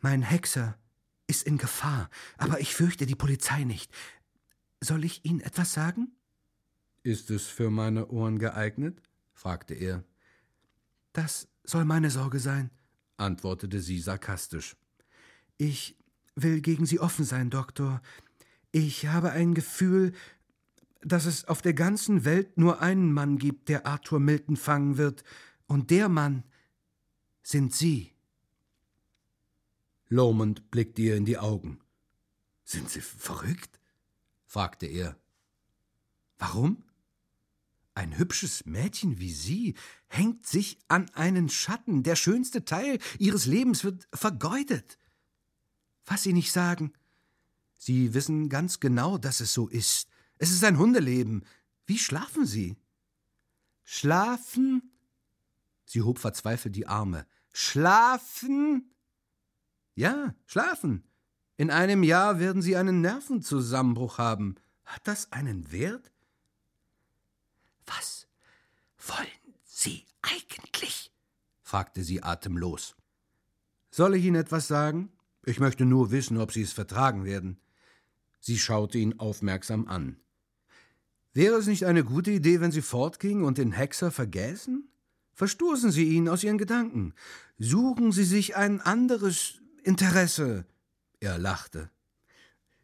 mein 0.00 0.22
Hexer 0.22 0.78
ist 1.26 1.46
in 1.46 1.58
Gefahr, 1.58 2.10
aber 2.36 2.60
ich 2.60 2.74
fürchte 2.74 3.06
die 3.06 3.14
Polizei 3.14 3.64
nicht. 3.64 3.92
Soll 4.80 5.04
ich 5.04 5.24
Ihnen 5.24 5.40
etwas 5.40 5.72
sagen? 5.72 6.12
Ist 7.02 7.30
es 7.30 7.46
für 7.46 7.70
meine 7.70 8.08
Ohren 8.08 8.38
geeignet? 8.38 9.02
fragte 9.32 9.74
er. 9.74 10.04
Das 11.12 11.48
soll 11.64 11.84
meine 11.84 12.10
Sorge 12.10 12.40
sein, 12.40 12.70
antwortete 13.16 13.80
sie 13.80 14.00
sarkastisch. 14.00 14.76
Ich 15.56 15.96
will 16.34 16.60
gegen 16.60 16.86
Sie 16.86 17.00
offen 17.00 17.24
sein, 17.24 17.50
Doktor. 17.50 18.00
Ich 18.70 19.06
habe 19.06 19.30
ein 19.32 19.54
Gefühl, 19.54 20.12
dass 21.00 21.26
es 21.26 21.44
auf 21.46 21.62
der 21.62 21.74
ganzen 21.74 22.24
Welt 22.24 22.58
nur 22.58 22.80
einen 22.80 23.12
Mann 23.12 23.38
gibt, 23.38 23.68
der 23.68 23.86
Arthur 23.86 24.20
Milton 24.20 24.56
fangen 24.56 24.96
wird, 24.96 25.24
und 25.66 25.90
der 25.90 26.08
Mann 26.08 26.44
sind 27.42 27.74
Sie. 27.74 28.12
Lomond 30.08 30.70
blickte 30.70 31.02
ihr 31.02 31.16
in 31.16 31.26
die 31.26 31.38
Augen. 31.38 31.80
Sind 32.64 32.90
Sie 32.90 33.00
verrückt? 33.00 33.78
fragte 34.46 34.86
er. 34.86 35.16
Warum? 36.38 36.84
Ein 37.94 38.16
hübsches 38.16 38.64
Mädchen 38.64 39.18
wie 39.18 39.32
Sie 39.32 39.74
hängt 40.06 40.46
sich 40.46 40.78
an 40.88 41.10
einen 41.14 41.48
Schatten, 41.48 42.02
der 42.02 42.16
schönste 42.16 42.64
Teil 42.64 42.98
Ihres 43.18 43.44
Lebens 43.46 43.84
wird 43.84 44.08
vergeudet. 44.12 44.98
Was 46.06 46.22
Sie 46.22 46.32
nicht 46.32 46.52
sagen. 46.52 46.92
Sie 47.76 48.14
wissen 48.14 48.48
ganz 48.48 48.80
genau, 48.80 49.18
dass 49.18 49.40
es 49.40 49.52
so 49.52 49.68
ist. 49.68 50.08
Es 50.38 50.50
ist 50.50 50.64
ein 50.64 50.78
Hundeleben. 50.78 51.44
Wie 51.86 51.98
schlafen 51.98 52.46
Sie? 52.46 52.76
Schlafen? 53.82 54.92
Sie 55.84 56.02
hob 56.02 56.18
verzweifelt 56.18 56.76
die 56.76 56.86
Arme. 56.86 57.26
Schlafen? 57.52 58.94
Ja, 59.94 60.34
schlafen. 60.46 61.04
In 61.56 61.70
einem 61.70 62.02
Jahr 62.02 62.38
werden 62.38 62.62
Sie 62.62 62.76
einen 62.76 63.00
Nervenzusammenbruch 63.00 64.18
haben. 64.18 64.54
Hat 64.84 65.00
das 65.04 65.32
einen 65.32 65.72
Wert? 65.72 66.12
Was 67.86 68.28
wollen 68.98 69.54
Sie 69.64 70.06
eigentlich? 70.22 71.10
fragte 71.62 72.04
sie 72.04 72.22
atemlos. 72.22 72.96
Soll 73.90 74.14
ich 74.14 74.24
Ihnen 74.24 74.36
etwas 74.36 74.68
sagen? 74.68 75.10
Ich 75.44 75.60
möchte 75.60 75.84
nur 75.84 76.10
wissen, 76.10 76.38
ob 76.38 76.52
Sie 76.52 76.62
es 76.62 76.72
vertragen 76.72 77.24
werden. 77.24 77.60
Sie 78.40 78.58
schaute 78.58 78.98
ihn 78.98 79.18
aufmerksam 79.18 79.88
an. 79.88 80.20
Wäre 81.34 81.56
es 81.56 81.66
nicht 81.66 81.84
eine 81.84 82.04
gute 82.04 82.30
Idee, 82.30 82.60
wenn 82.60 82.72
Sie 82.72 82.82
fortgingen 82.82 83.44
und 83.44 83.58
den 83.58 83.72
Hexer 83.72 84.10
vergäßen? 84.10 84.88
Verstoßen 85.34 85.92
Sie 85.92 86.04
ihn 86.04 86.28
aus 86.28 86.42
Ihren 86.42 86.58
Gedanken. 86.58 87.14
Suchen 87.58 88.12
Sie 88.12 88.24
sich 88.24 88.56
ein 88.56 88.80
anderes 88.80 89.60
Interesse. 89.84 90.66
Er 91.20 91.38
lachte. 91.38 91.90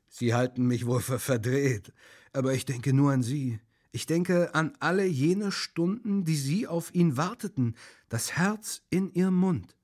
Sie 0.09 0.35
halten 0.35 0.67
mich 0.67 0.87
wohl 0.87 1.01
für 1.01 1.19
verdreht, 1.19 1.93
aber 2.33 2.55
ich 2.55 2.65
denke 2.65 2.93
nur 2.93 3.13
an 3.13 3.23
Sie. 3.23 3.59
Ich 3.91 4.07
denke 4.07 4.55
an 4.55 4.73
alle 4.81 5.05
jene 5.05 5.51
Stunden, 5.51 6.25
die 6.25 6.37
Sie 6.37 6.67
auf 6.67 6.95
ihn 6.95 7.17
warteten, 7.17 7.77
das 8.09 8.33
Herz 8.33 8.83
in 8.91 9.13
Ihrem 9.13 9.37
Mund. 9.37 9.77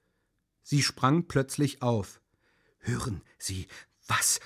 Sie 0.63 0.83
sprang 0.83 1.27
plötzlich 1.27 1.83
auf. 1.83 2.21
Hören 2.79 3.23
Sie, 3.39 3.67
was 4.07 4.41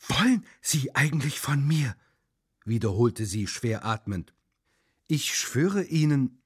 wollen 0.00 0.44
Sie 0.60 0.94
eigentlich 0.96 1.40
von 1.40 1.66
mir? 1.66 1.96
Wiederholte 2.68 3.26
sie 3.26 3.46
schwer 3.46 3.84
atmend. 3.84 4.34
Ich 5.06 5.36
schwöre 5.36 5.84
Ihnen, 5.84 6.42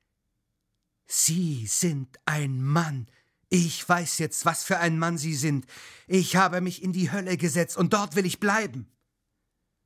Sie 1.07 1.67
sind 1.67 2.19
ein 2.25 2.63
Mann, 2.63 3.07
ich 3.55 3.87
weiß 3.87 4.17
jetzt, 4.19 4.47
was 4.47 4.65
für 4.65 4.79
ein 4.79 4.99
Mann 4.99 5.19
Sie 5.19 5.35
sind. 5.35 5.67
Ich 6.07 6.37
habe 6.37 6.63
mich 6.63 6.83
in 6.83 6.95
die 6.95 7.13
Hölle 7.13 7.37
gesetzt 7.37 7.77
und 7.77 7.93
dort 7.93 8.17
will 8.17 8.25
ich 8.25 8.41
bleiben. 8.41 8.87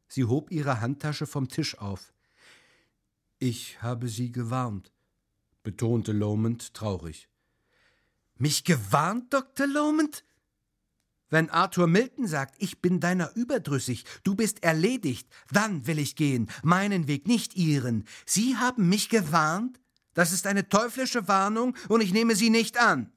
Sie 0.06 0.24
hob 0.24 0.52
ihre 0.52 0.80
Handtasche 0.80 1.26
vom 1.26 1.48
Tisch 1.48 1.76
auf. 1.78 2.12
Ich 3.40 3.82
habe 3.82 4.08
Sie 4.08 4.30
gewarnt, 4.30 4.92
betonte 5.64 6.12
Lomond 6.12 6.74
traurig. 6.74 7.28
Mich 8.36 8.62
gewarnt, 8.62 9.34
Dr. 9.34 9.66
Lomond? 9.66 10.22
Wenn 11.28 11.50
Arthur 11.50 11.86
Milton 11.86 12.26
sagt, 12.26 12.54
ich 12.58 12.80
bin 12.80 13.00
deiner 13.00 13.34
überdrüssig, 13.34 14.04
du 14.22 14.34
bist 14.34 14.62
erledigt, 14.62 15.28
dann 15.50 15.86
will 15.86 15.98
ich 15.98 16.14
gehen, 16.14 16.48
meinen 16.62 17.08
Weg, 17.08 17.26
nicht 17.26 17.56
Ihren. 17.56 18.04
Sie 18.24 18.56
haben 18.56 18.88
mich 18.88 19.08
gewarnt? 19.08 19.80
Das 20.14 20.32
ist 20.32 20.46
eine 20.46 20.68
teuflische 20.68 21.28
Warnung 21.28 21.76
und 21.88 22.00
ich 22.00 22.12
nehme 22.12 22.36
sie 22.36 22.50
nicht 22.50 22.78
an. 22.78 23.12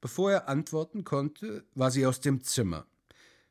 Bevor 0.00 0.32
er 0.32 0.48
antworten 0.48 1.04
konnte, 1.04 1.64
war 1.74 1.90
sie 1.92 2.04
aus 2.04 2.20
dem 2.20 2.42
Zimmer. 2.42 2.86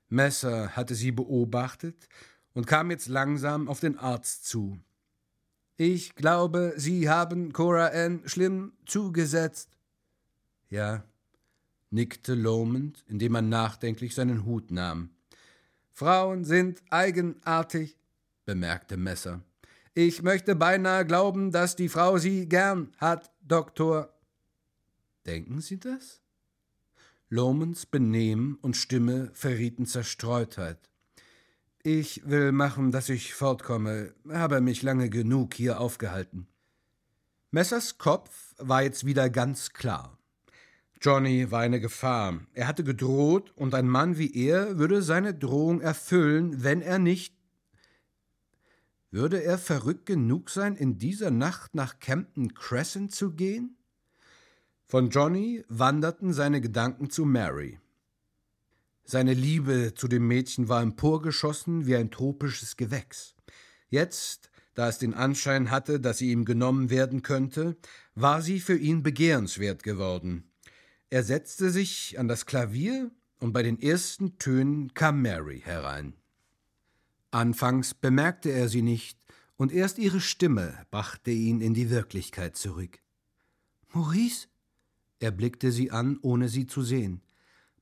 Messer 0.10 0.76
hatte 0.76 0.94
sie 0.94 1.14
beobachtet 1.14 2.10
und 2.54 2.68
kam 2.68 2.92
jetzt 2.92 3.08
langsam 3.08 3.70
auf 3.70 3.80
den 3.80 3.98
Arzt 3.98 4.46
zu. 4.46 4.78
Ich 5.78 6.14
glaube, 6.16 6.74
Sie 6.76 7.10
haben 7.10 7.54
Cora 7.54 7.88
Ann 7.88 8.22
schlimm 8.26 8.74
zugesetzt. 8.86 9.70
Ja, 10.70 11.04
nickte 11.91 12.34
Lomond, 12.34 13.04
indem 13.08 13.36
er 13.36 13.41
nachdenklich 13.41 14.15
seinen 14.15 14.45
Hut 14.45 14.71
nahm. 14.71 15.12
Frauen 15.91 16.45
sind 16.45 16.82
eigenartig, 16.89 17.97
bemerkte 18.45 18.97
Messer. 18.97 19.41
Ich 19.93 20.23
möchte 20.23 20.56
beinahe 20.56 21.06
glauben, 21.06 21.51
dass 21.51 21.75
die 21.75 21.89
Frau 21.89 22.17
Sie 22.17 22.47
gern 22.47 22.93
hat, 22.97 23.32
Doktor. 23.41 24.17
Denken 25.25 25.62
Sie 25.62 25.80
das? 25.80 26.21
Lomans 27.30 27.86
Benehmen 27.86 28.56
und 28.62 28.77
Stimme 28.77 29.30
verrieten 29.34 29.86
Zerstreutheit. 29.86 30.89
Ich 31.84 32.27
will 32.30 32.51
machen, 32.51 32.91
dass 32.91 33.10
ich 33.10 33.34
fortkomme, 33.34 34.13
habe 34.30 34.62
mich 34.62 34.82
lange 34.82 35.10
genug 35.10 35.54
hier 35.54 35.80
aufgehalten. 35.80 36.47
Messers 37.51 37.97
Kopf 37.97 38.56
war 38.58 38.84
jetzt 38.84 39.06
wieder 39.06 39.30
ganz 39.30 39.73
klar. 39.73 40.17
Johnny 41.02 41.50
war 41.50 41.62
eine 41.62 41.80
Gefahr. 41.80 42.42
Er 42.54 42.68
hatte 42.68 42.84
gedroht, 42.84 43.52
und 43.56 43.74
ein 43.74 43.88
Mann 43.88 44.20
wie 44.20 44.32
er 44.36 44.78
würde 44.78 45.02
seine 45.02 45.34
Drohung 45.34 45.82
erfüllen, 45.82 46.64
wenn 46.64 46.82
er 46.82 47.00
nicht. 47.00 47.36
Würde 49.10 49.44
er 49.44 49.58
verrückt 49.58 50.06
genug 50.06 50.52
sein, 50.52 50.76
in 50.76 51.00
dieser 51.00 51.32
Nacht 51.32 51.74
nach 51.74 52.00
Campton 52.00 52.54
Crescent 52.54 53.16
zu 53.16 53.32
gehen? 53.32 53.78
Von 54.86 55.10
Johnny 55.10 55.66
wanderten 55.68 56.34
seine 56.34 56.62
Gedanken 56.62 57.10
zu 57.10 57.26
Mary. 57.26 57.80
Seine 59.04 59.34
Liebe 59.34 59.94
zu 59.96 60.08
dem 60.08 60.28
Mädchen 60.28 60.70
war 60.70 60.84
emporgeschossen 60.84 61.88
wie 61.88 61.96
ein 61.96 62.12
tropisches 62.12 62.78
Gewächs. 62.78 63.36
Jetzt 63.90 64.52
Da 64.74 64.88
es 64.88 65.00
den 65.00 65.14
Anschein 65.14 65.70
hatte, 65.70 66.00
dass 66.00 66.20
sie 66.20 66.32
ihm 66.32 66.46
genommen 66.46 66.90
werden 66.90 67.24
könnte, 67.24 67.76
war 68.16 68.42
sie 68.42 68.60
für 68.62 68.78
ihn 68.78 69.04
begehrenswert 69.04 69.84
geworden. 69.84 70.51
Er 71.12 71.24
setzte 71.26 71.71
sich 71.71 72.17
an 72.17 72.30
das 72.30 72.45
Klavier, 72.45 73.12
und 73.39 73.52
bei 73.52 73.63
den 73.63 73.82
ersten 73.82 74.38
Tönen 74.38 74.93
kam 74.93 75.21
Mary 75.21 75.60
herein. 75.60 76.13
Anfangs 77.32 77.93
bemerkte 77.93 78.50
er 78.50 78.69
sie 78.69 78.82
nicht, 78.82 79.19
und 79.58 79.74
erst 79.74 79.97
ihre 79.97 80.21
Stimme 80.21 80.86
brachte 80.89 81.32
ihn 81.32 81.60
in 81.60 81.74
die 81.74 81.89
Wirklichkeit 81.89 82.56
zurück. 82.56 83.00
Maurice? 83.89 84.47
Er 85.19 85.32
blickte 85.32 85.74
sie 85.74 85.91
an, 85.91 86.17
ohne 86.21 86.47
sie 86.47 86.65
zu 86.65 86.82
sehen. 86.82 87.21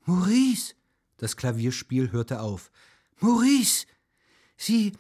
Maurice! 0.06 0.74
Das 1.18 1.38
Klavierspiel 1.38 2.12
hörte 2.12 2.42
auf. 2.42 2.72
Maurice! 3.20 3.86
Sie 4.58 4.94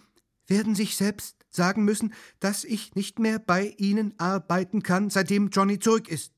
werden 0.45 0.75
sich 0.75 0.97
selbst 0.97 1.35
sagen 1.49 1.83
müssen, 1.83 2.13
dass 2.39 2.63
ich 2.63 2.93
nicht 2.93 3.17
mehr 3.17 3.39
bei 3.39 3.73
Ihnen 3.77 4.13
arbeiten 4.19 4.83
kann, 4.83 5.09
seitdem 5.09 5.49
Johnny 5.49 5.79
zurück 5.79 6.07
ist, 6.07 6.31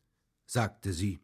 sagte 0.45 0.93
sie. 0.93 1.19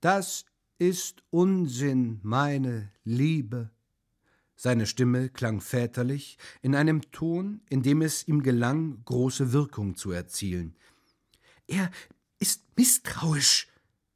Das 0.00 0.44
ist 0.78 1.22
Unsinn, 1.30 2.20
meine 2.22 2.92
Liebe. 3.04 3.70
Seine 4.54 4.86
Stimme 4.86 5.28
klang 5.28 5.60
väterlich, 5.60 6.38
in 6.62 6.74
einem 6.74 7.02
Ton, 7.12 7.62
in 7.68 7.82
dem 7.82 8.02
es 8.02 8.26
ihm 8.26 8.42
gelang, 8.42 9.02
große 9.04 9.52
Wirkung 9.52 9.96
zu 9.96 10.10
erzielen. 10.12 10.76
Er 11.66 11.90
ist 12.38 12.62
misstrauisch, 12.76 13.68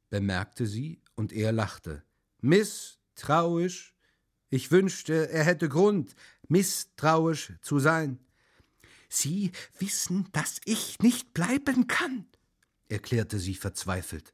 bemerkte 0.09 0.65
sie, 0.65 1.01
und 1.15 1.33
er 1.33 1.51
lachte. 1.51 2.03
Misstrauisch? 2.41 3.95
Ich 4.49 4.71
wünschte, 4.71 5.29
er 5.29 5.43
hätte 5.43 5.69
Grund, 5.69 6.15
misstrauisch 6.47 7.53
zu 7.61 7.79
sein. 7.79 8.19
Sie 9.09 9.51
wissen, 9.79 10.27
dass 10.31 10.59
ich 10.65 10.99
nicht 10.99 11.33
bleiben 11.33 11.87
kann, 11.87 12.25
erklärte 12.87 13.39
sie 13.39 13.55
verzweifelt. 13.55 14.33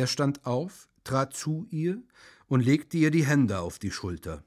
Er 0.00 0.06
stand 0.06 0.46
auf, 0.46 0.88
trat 1.04 1.34
zu 1.34 1.66
ihr 1.68 2.02
und 2.46 2.64
legte 2.64 2.96
ihr 2.96 3.10
die 3.10 3.26
Hände 3.26 3.58
auf 3.58 3.78
die 3.78 3.90
Schulter. 3.90 4.42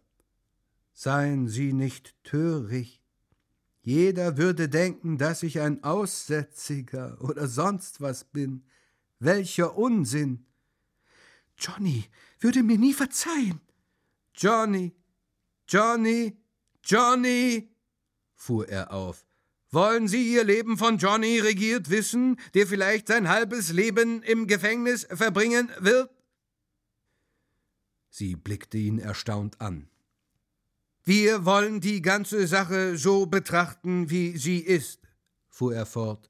Seien 0.93 1.47
Sie 1.47 1.73
nicht 1.73 2.15
töricht. 2.23 3.03
Jeder 3.83 4.37
würde 4.37 4.67
denken, 4.67 5.19
dass 5.19 5.43
ich 5.43 5.59
ein 5.59 5.83
Aussätziger 5.83 7.21
oder 7.21 7.47
sonst 7.47 8.01
was 8.01 8.23
bin. 8.23 8.63
Welcher 9.19 9.77
Unsinn! 9.77 10.43
Johnny 11.55 12.05
würde 12.39 12.63
mir 12.63 12.79
nie 12.79 12.93
verzeihen. 12.95 13.61
Johnny, 14.33 14.95
Johnny, 15.67 16.35
Johnny, 16.83 17.69
fuhr 18.33 18.67
er 18.69 18.91
auf. 18.91 19.23
Wollen 19.73 20.07
Sie 20.07 20.31
Ihr 20.31 20.43
Leben 20.43 20.77
von 20.77 20.99
Johnny 20.99 21.39
regiert 21.39 21.89
wissen, 21.89 22.39
der 22.53 22.67
vielleicht 22.67 23.07
sein 23.07 23.27
halbes 23.27 23.71
Leben 23.71 24.21
im 24.21 24.45
Gefängnis 24.45 25.07
verbringen 25.09 25.71
wird? 25.79 26.11
Sie 28.11 28.35
blickte 28.35 28.77
ihn 28.77 28.99
erstaunt 28.99 29.59
an. 29.59 29.89
Wir 31.03 31.45
wollen 31.45 31.81
die 31.81 32.03
ganze 32.03 32.45
Sache 32.45 32.97
so 32.99 33.25
betrachten, 33.25 34.11
wie 34.11 34.37
sie 34.37 34.59
ist, 34.59 35.01
fuhr 35.49 35.73
er 35.73 35.87
fort. 35.87 36.29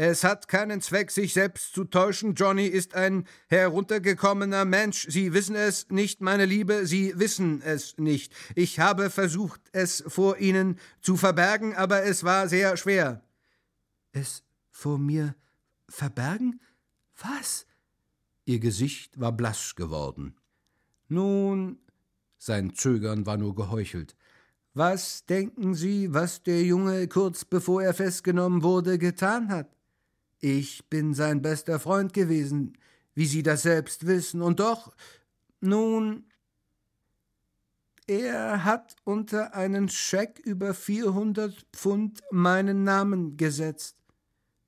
Es 0.00 0.22
hat 0.22 0.46
keinen 0.46 0.80
Zweck, 0.80 1.10
sich 1.10 1.32
selbst 1.32 1.74
zu 1.74 1.82
täuschen. 1.82 2.34
Johnny 2.34 2.66
ist 2.66 2.94
ein 2.94 3.26
heruntergekommener 3.48 4.64
Mensch. 4.64 5.08
Sie 5.10 5.32
wissen 5.32 5.56
es 5.56 5.88
nicht, 5.90 6.20
meine 6.20 6.44
Liebe, 6.44 6.86
Sie 6.86 7.18
wissen 7.18 7.60
es 7.62 7.98
nicht. 7.98 8.32
Ich 8.54 8.78
habe 8.78 9.10
versucht, 9.10 9.60
es 9.72 10.04
vor 10.06 10.38
Ihnen 10.38 10.78
zu 11.00 11.16
verbergen, 11.16 11.74
aber 11.74 12.04
es 12.04 12.22
war 12.22 12.48
sehr 12.48 12.76
schwer. 12.76 13.24
Es 14.12 14.44
vor 14.70 14.98
mir 14.98 15.34
verbergen? 15.88 16.60
Was? 17.20 17.66
Ihr 18.44 18.60
Gesicht 18.60 19.18
war 19.18 19.32
blass 19.32 19.74
geworden. 19.74 20.36
Nun, 21.08 21.80
sein 22.38 22.72
Zögern 22.72 23.26
war 23.26 23.36
nur 23.36 23.56
geheuchelt. 23.56 24.14
Was 24.74 25.26
denken 25.26 25.74
Sie, 25.74 26.14
was 26.14 26.44
der 26.44 26.62
Junge 26.62 27.08
kurz 27.08 27.44
bevor 27.44 27.82
er 27.82 27.94
festgenommen 27.94 28.62
wurde 28.62 28.96
getan 28.96 29.48
hat? 29.48 29.77
Ich 30.40 30.88
bin 30.88 31.14
sein 31.14 31.42
bester 31.42 31.80
Freund 31.80 32.12
gewesen, 32.12 32.78
wie 33.14 33.26
Sie 33.26 33.42
das 33.42 33.62
selbst 33.62 34.06
wissen, 34.06 34.42
und 34.42 34.60
doch, 34.60 34.94
nun, 35.60 36.26
er 38.06 38.64
hat 38.64 38.94
unter 39.04 39.54
einen 39.54 39.88
Scheck 39.88 40.38
über 40.38 40.72
vierhundert 40.72 41.66
Pfund 41.72 42.22
meinen 42.30 42.84
Namen 42.84 43.36
gesetzt. 43.36 43.96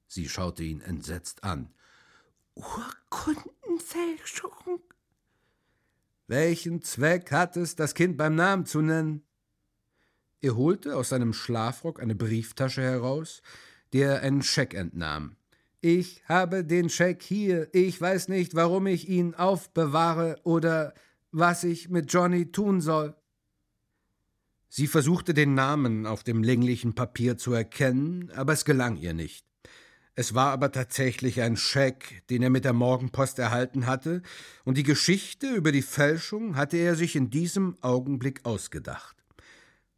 Sie 0.09 0.29
schaute 0.29 0.65
ihn 0.65 0.81
entsetzt 0.81 1.45
an. 1.45 1.73
Urkundenfälschung? 2.55 4.81
Welchen 6.27 6.83
Zweck 6.83 7.31
hat 7.33 7.57
es, 7.57 7.77
das 7.77 7.95
Kind 7.95 8.17
beim 8.17 8.35
Namen 8.35 8.67
zu 8.67 8.83
nennen? 8.83 9.23
Er 10.41 10.57
holte 10.57 10.97
aus 10.97 11.11
seinem 11.11 11.33
Schlafrock 11.33 12.01
eine 12.01 12.15
Brieftasche 12.15 12.83
heraus, 12.83 13.43
der 13.93 14.21
einen 14.21 14.43
Scheck 14.43 14.75
entnahm. 14.75 15.37
Ich 15.81 16.23
habe 16.29 16.65
den 16.65 16.91
Scheck 16.91 17.23
hier, 17.23 17.69
ich 17.73 17.99
weiß 17.99 18.29
nicht, 18.29 18.55
warum 18.55 18.87
ich 18.87 19.09
ihn 19.09 19.35
aufbewahre 19.35 20.37
oder 20.45 20.93
was 21.33 21.65
ich 21.65 21.89
mit 21.89 22.13
Johnny 22.13 22.53
tun 22.53 22.83
soll. 22.83 23.15
Sie 24.69 24.87
versuchte 24.87 25.33
den 25.33 25.55
Namen 25.55 26.07
auf 26.07 26.23
dem 26.23 26.43
länglichen 26.43 26.95
Papier 26.95 27.39
zu 27.39 27.53
erkennen, 27.53 28.31
aber 28.35 28.53
es 28.53 28.65
gelang 28.65 28.99
ihr 28.99 29.15
nicht. 29.15 29.47
Es 30.15 30.35
war 30.35 30.53
aber 30.53 30.71
tatsächlich 30.71 31.41
ein 31.41 31.57
Scheck, 31.57 32.25
den 32.29 32.43
er 32.43 32.51
mit 32.51 32.67
der 32.67 32.75
Morgenpost 32.75 33.39
erhalten 33.39 33.87
hatte, 33.87 34.23
und 34.65 34.77
die 34.77 34.83
Geschichte 34.83 35.49
über 35.55 35.73
die 35.73 35.83
Fälschung 35.83 36.57
hatte 36.57 36.77
er 36.77 36.95
sich 36.95 37.17
in 37.17 37.31
diesem 37.31 37.77
Augenblick 37.81 38.45
ausgedacht. 38.45 39.17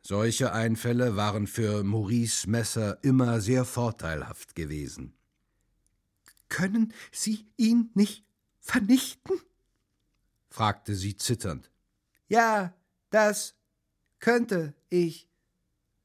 Solche 0.00 0.52
Einfälle 0.52 1.16
waren 1.16 1.48
für 1.48 1.82
Maurice 1.82 2.48
Messer 2.48 2.98
immer 3.02 3.40
sehr 3.40 3.64
vorteilhaft 3.64 4.54
gewesen. 4.54 5.14
Können 6.52 6.92
Sie 7.10 7.46
ihn 7.56 7.88
nicht 7.94 8.26
vernichten? 8.60 9.40
fragte 10.50 10.94
sie 10.94 11.16
zitternd. 11.16 11.70
Ja, 12.28 12.74
das 13.08 13.54
könnte 14.20 14.74
ich. 14.90 15.30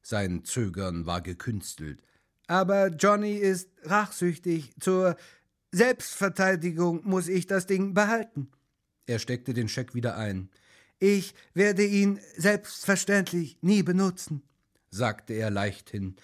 Sein 0.02 0.46
Zögern 0.46 1.06
war 1.06 1.20
gekünstelt. 1.20 2.02
Aber 2.48 2.88
Johnny 2.88 3.34
ist 3.34 3.70
rachsüchtig. 3.84 4.74
Zur 4.80 5.18
Selbstverteidigung 5.74 7.02
muss 7.04 7.28
ich 7.28 7.48
das 7.48 7.68
Ding 7.68 7.94
behalten. 7.94 8.50
Er 9.06 9.20
steckte 9.20 9.54
den 9.54 9.68
Scheck 9.68 9.96
wieder 9.96 10.16
ein. 10.16 10.50
Ich 10.98 11.36
werde 11.56 11.86
ihn 11.86 12.22
selbstverständlich 12.38 13.58
nie 13.62 13.84
benutzen, 13.84 14.44
sagte 14.92 15.34
er 15.34 15.52
leichthin. 15.52 16.16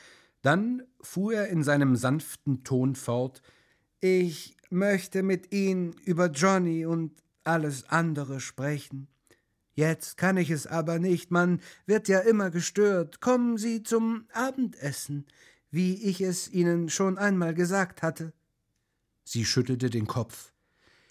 Dann 0.41 0.83
fuhr 1.01 1.33
er 1.33 1.47
in 1.49 1.61
seinem 1.61 1.97
sanften 1.97 2.63
Ton 2.63 2.95
fort 2.95 3.41
Ich 4.03 4.57
möchte 4.69 5.23
mit 5.23 5.53
Ihnen 5.53 5.93
über 6.05 6.27
Johnny 6.27 6.85
und 6.85 7.13
alles 7.43 7.89
andere 7.89 8.39
sprechen. 8.41 9.07
Jetzt 9.75 10.17
kann 10.17 10.37
ich 10.37 10.49
es 10.49 10.67
aber 10.67 10.99
nicht, 10.99 11.31
man 11.31 11.61
wird 11.85 12.07
ja 12.07 12.19
immer 12.19 12.51
gestört. 12.51 13.21
Kommen 13.21 13.57
Sie 13.57 13.81
zum 13.81 14.25
Abendessen 14.33 15.25
wie 15.73 15.95
ich 15.95 16.21
es 16.21 16.49
Ihnen 16.49 16.87
schon 16.89 17.17
einmal 17.17 17.55
gesagt 17.55 18.03
hatte. 18.03 18.31
Sie 19.23 19.43
schüttelte 19.43 19.89
den 19.89 20.05
Kopf. 20.05 20.53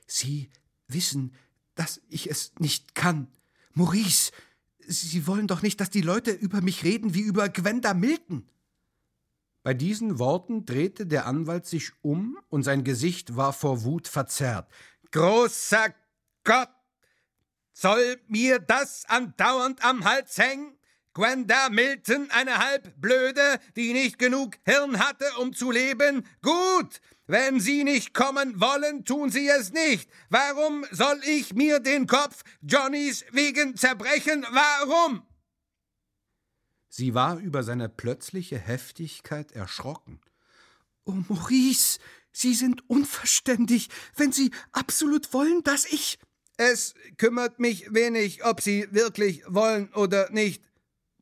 Sie 0.06 0.50
wissen, 0.86 1.34
dass 1.74 2.00
ich 2.08 2.30
es 2.30 2.52
nicht 2.60 2.94
kann. 2.94 3.26
Maurice, 3.74 4.30
Sie 4.86 5.26
wollen 5.26 5.48
doch 5.48 5.62
nicht, 5.62 5.80
dass 5.80 5.90
die 5.90 6.00
Leute 6.00 6.30
über 6.30 6.60
mich 6.60 6.84
reden 6.84 7.12
wie 7.12 7.22
über 7.22 7.48
Gwenda 7.48 7.92
Milton. 7.92 8.48
Bei 9.62 9.74
diesen 9.74 10.18
Worten 10.18 10.66
drehte 10.66 11.06
der 11.06 11.26
Anwalt 11.26 11.66
sich 11.66 11.92
um 12.02 12.36
und 12.48 12.64
sein 12.64 12.82
Gesicht 12.82 13.36
war 13.36 13.52
vor 13.52 13.84
Wut 13.84 14.08
verzerrt. 14.08 14.68
Großer 15.12 15.94
Gott! 16.42 16.68
Soll 17.72 18.20
mir 18.26 18.58
das 18.58 19.04
andauernd 19.08 19.84
am 19.84 20.04
Hals 20.04 20.36
hängen? 20.36 20.76
Gwenda 21.14 21.68
Milton, 21.68 22.30
eine 22.30 22.58
Halbblöde, 22.58 23.60
die 23.76 23.92
nicht 23.92 24.18
genug 24.18 24.56
Hirn 24.64 24.98
hatte, 24.98 25.26
um 25.38 25.52
zu 25.52 25.70
leben? 25.70 26.26
Gut! 26.42 27.00
Wenn 27.26 27.60
Sie 27.60 27.84
nicht 27.84 28.14
kommen 28.14 28.60
wollen, 28.60 29.04
tun 29.04 29.30
Sie 29.30 29.48
es 29.48 29.72
nicht. 29.72 30.10
Warum 30.28 30.84
soll 30.90 31.20
ich 31.24 31.54
mir 31.54 31.78
den 31.80 32.06
Kopf 32.06 32.42
Johnnys 32.62 33.24
wegen 33.30 33.76
zerbrechen? 33.76 34.44
Warum? 34.50 35.22
Sie 36.94 37.14
war 37.14 37.38
über 37.38 37.62
seine 37.62 37.88
plötzliche 37.88 38.58
Heftigkeit 38.58 39.52
erschrocken. 39.52 40.20
Oh, 41.06 41.12
Maurice, 41.26 41.98
Sie 42.32 42.52
sind 42.52 42.86
unverständig, 42.90 43.88
wenn 44.14 44.30
Sie 44.30 44.50
absolut 44.72 45.32
wollen, 45.32 45.62
dass 45.62 45.86
ich. 45.86 46.18
Es 46.58 46.92
kümmert 47.16 47.58
mich 47.58 47.94
wenig, 47.94 48.44
ob 48.44 48.60
Sie 48.60 48.88
wirklich 48.90 49.42
wollen 49.46 49.88
oder 49.94 50.30
nicht 50.32 50.62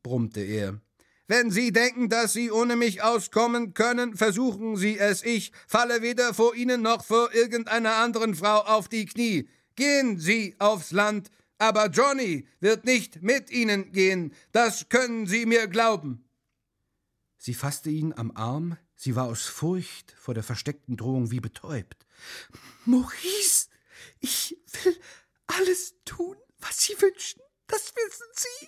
brummte 0.03 0.41
er. 0.41 0.81
Wenn 1.29 1.51
Sie 1.51 1.71
denken, 1.71 2.09
dass 2.09 2.33
Sie 2.33 2.51
ohne 2.51 2.75
mich 2.75 3.01
auskommen 3.01 3.73
können, 3.73 4.17
versuchen 4.17 4.75
Sie 4.75 4.99
es. 4.99 5.23
Ich 5.23 5.53
falle 5.67 6.01
weder 6.01 6.33
vor 6.33 6.53
Ihnen 6.53 6.81
noch 6.81 7.05
vor 7.05 7.33
irgendeiner 7.33 7.95
anderen 7.95 8.35
Frau 8.35 8.57
auf 8.59 8.89
die 8.89 9.05
Knie. 9.05 9.47
Gehen 9.77 10.19
Sie 10.19 10.53
aufs 10.59 10.91
Land, 10.91 11.31
aber 11.61 11.89
Johnny 11.89 12.47
wird 12.59 12.85
nicht 12.85 13.21
mit 13.21 13.51
Ihnen 13.51 13.91
gehen. 13.91 14.33
Das 14.51 14.89
können 14.89 15.27
Sie 15.27 15.45
mir 15.45 15.67
glauben. 15.67 16.27
Sie 17.37 17.53
fasste 17.53 17.91
ihn 17.91 18.13
am 18.13 18.31
Arm, 18.35 18.77
sie 18.95 19.15
war 19.15 19.25
aus 19.25 19.43
Furcht 19.43 20.11
vor 20.17 20.33
der 20.33 20.43
versteckten 20.43 20.97
Drohung 20.97 21.29
wie 21.31 21.39
betäubt. 21.39 22.05
Maurice, 22.85 23.67
ich 24.19 24.57
will 24.83 24.95
alles 25.47 25.95
tun, 26.03 26.35
was 26.59 26.81
Sie 26.81 26.99
wünschen, 26.99 27.41
das 27.67 27.93
wissen 27.95 28.27
Sie. 28.33 28.67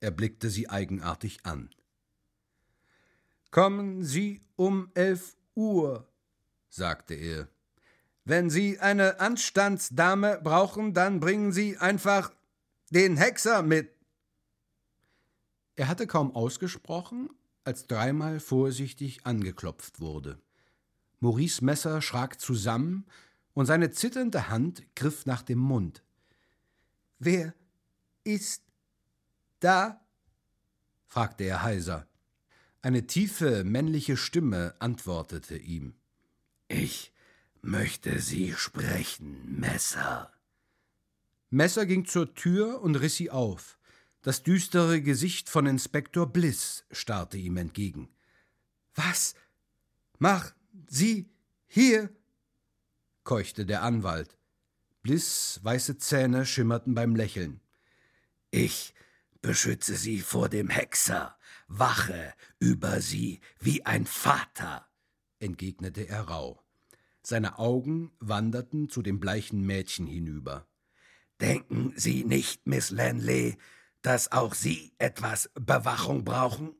Er 0.00 0.10
blickte 0.10 0.50
sie 0.50 0.68
eigenartig 0.68 1.44
an. 1.44 1.70
Kommen 3.50 4.04
Sie 4.04 4.42
um 4.56 4.90
elf 4.94 5.36
Uhr, 5.54 6.08
sagte 6.68 7.14
er. 7.14 7.48
Wenn 8.26 8.50
Sie 8.50 8.80
eine 8.80 9.20
Anstandsdame 9.20 10.40
brauchen, 10.42 10.94
dann 10.94 11.20
bringen 11.20 11.52
Sie 11.52 11.78
einfach 11.78 12.32
den 12.90 13.16
Hexer 13.16 13.62
mit. 13.62 13.94
Er 15.76 15.86
hatte 15.86 16.08
kaum 16.08 16.34
ausgesprochen, 16.34 17.30
als 17.62 17.86
dreimal 17.86 18.40
vorsichtig 18.40 19.24
angeklopft 19.24 20.00
wurde. 20.00 20.40
Maurice 21.20 21.64
Messer 21.64 22.02
schrak 22.02 22.40
zusammen 22.40 23.06
und 23.54 23.66
seine 23.66 23.92
zitternde 23.92 24.48
Hand 24.48 24.82
griff 24.96 25.24
nach 25.24 25.42
dem 25.42 25.60
Mund. 25.60 26.02
Wer 27.20 27.54
ist 28.24 28.64
da? 29.60 30.04
fragte 31.06 31.44
er 31.44 31.62
heiser. 31.62 32.08
Eine 32.82 33.06
tiefe 33.06 33.62
männliche 33.62 34.16
Stimme 34.16 34.74
antwortete 34.80 35.56
ihm. 35.56 35.94
Ich 36.66 37.12
möchte 37.66 38.20
Sie 38.20 38.54
sprechen, 38.54 39.58
Messer. 39.58 40.32
Messer 41.50 41.86
ging 41.86 42.06
zur 42.06 42.34
Tür 42.34 42.80
und 42.80 42.96
riss 42.96 43.16
sie 43.16 43.30
auf. 43.30 43.78
Das 44.22 44.42
düstere 44.42 45.02
Gesicht 45.02 45.48
von 45.48 45.66
Inspektor 45.66 46.32
Bliss 46.32 46.84
starrte 46.90 47.36
ihm 47.36 47.56
entgegen. 47.56 48.08
Was 48.94 49.34
machen 50.18 50.54
Sie 50.88 51.28
hier? 51.66 52.10
keuchte 53.24 53.66
der 53.66 53.82
Anwalt. 53.82 54.36
Bliss 55.02 55.60
weiße 55.62 55.98
Zähne 55.98 56.46
schimmerten 56.46 56.94
beim 56.94 57.14
Lächeln. 57.14 57.60
Ich 58.50 58.94
beschütze 59.42 59.96
Sie 59.96 60.20
vor 60.20 60.48
dem 60.48 60.68
Hexer, 60.68 61.36
wache 61.68 62.34
über 62.58 63.00
Sie 63.00 63.40
wie 63.60 63.84
ein 63.84 64.06
Vater, 64.06 64.88
entgegnete 65.38 66.08
er 66.08 66.22
rauh. 66.22 66.65
Seine 67.28 67.58
Augen 67.58 68.12
wanderten 68.20 68.88
zu 68.88 69.02
dem 69.02 69.18
bleichen 69.18 69.66
Mädchen 69.66 70.06
hinüber. 70.06 70.68
Denken 71.40 71.92
Sie 71.96 72.22
nicht, 72.22 72.68
Miss 72.68 72.90
Lanley, 72.90 73.58
dass 74.00 74.30
auch 74.30 74.54
Sie 74.54 74.92
etwas 74.98 75.50
Bewachung 75.54 76.24
brauchen? 76.24 76.76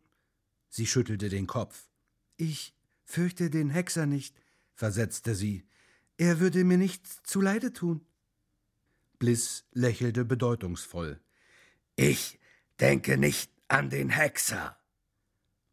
Sie 0.69 0.87
schüttelte 0.87 1.31
den 1.31 1.49
Kopf. 1.49 1.89
Ich 2.37 2.77
fürchte 3.03 3.51
den 3.51 3.71
Hexer 3.71 4.07
nicht, 4.07 4.41
versetzte 4.77 5.35
sie. 5.35 5.67
Er 6.17 6.39
würde 6.39 6.63
mir 6.63 6.79
nichts 6.79 7.25
zuleide 7.25 7.73
tun. 7.73 8.07
Bliss 9.19 9.65
lächelte 9.73 10.25
bedeutungsvoll. 10.25 11.19
Ich 11.97 12.39
denke 12.79 13.19
nicht 13.19 13.51
an 13.67 13.91
den 13.91 14.11
Hexer, 14.11 14.79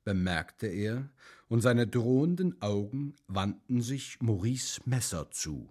bemerkte 0.03 0.65
er, 0.65 1.11
und 1.47 1.61
seine 1.61 1.87
drohenden 1.87 2.61
Augen 2.61 3.15
wandten 3.27 3.81
sich 3.81 4.17
Maurice 4.21 4.81
Messer 4.85 5.29
zu. 5.31 5.69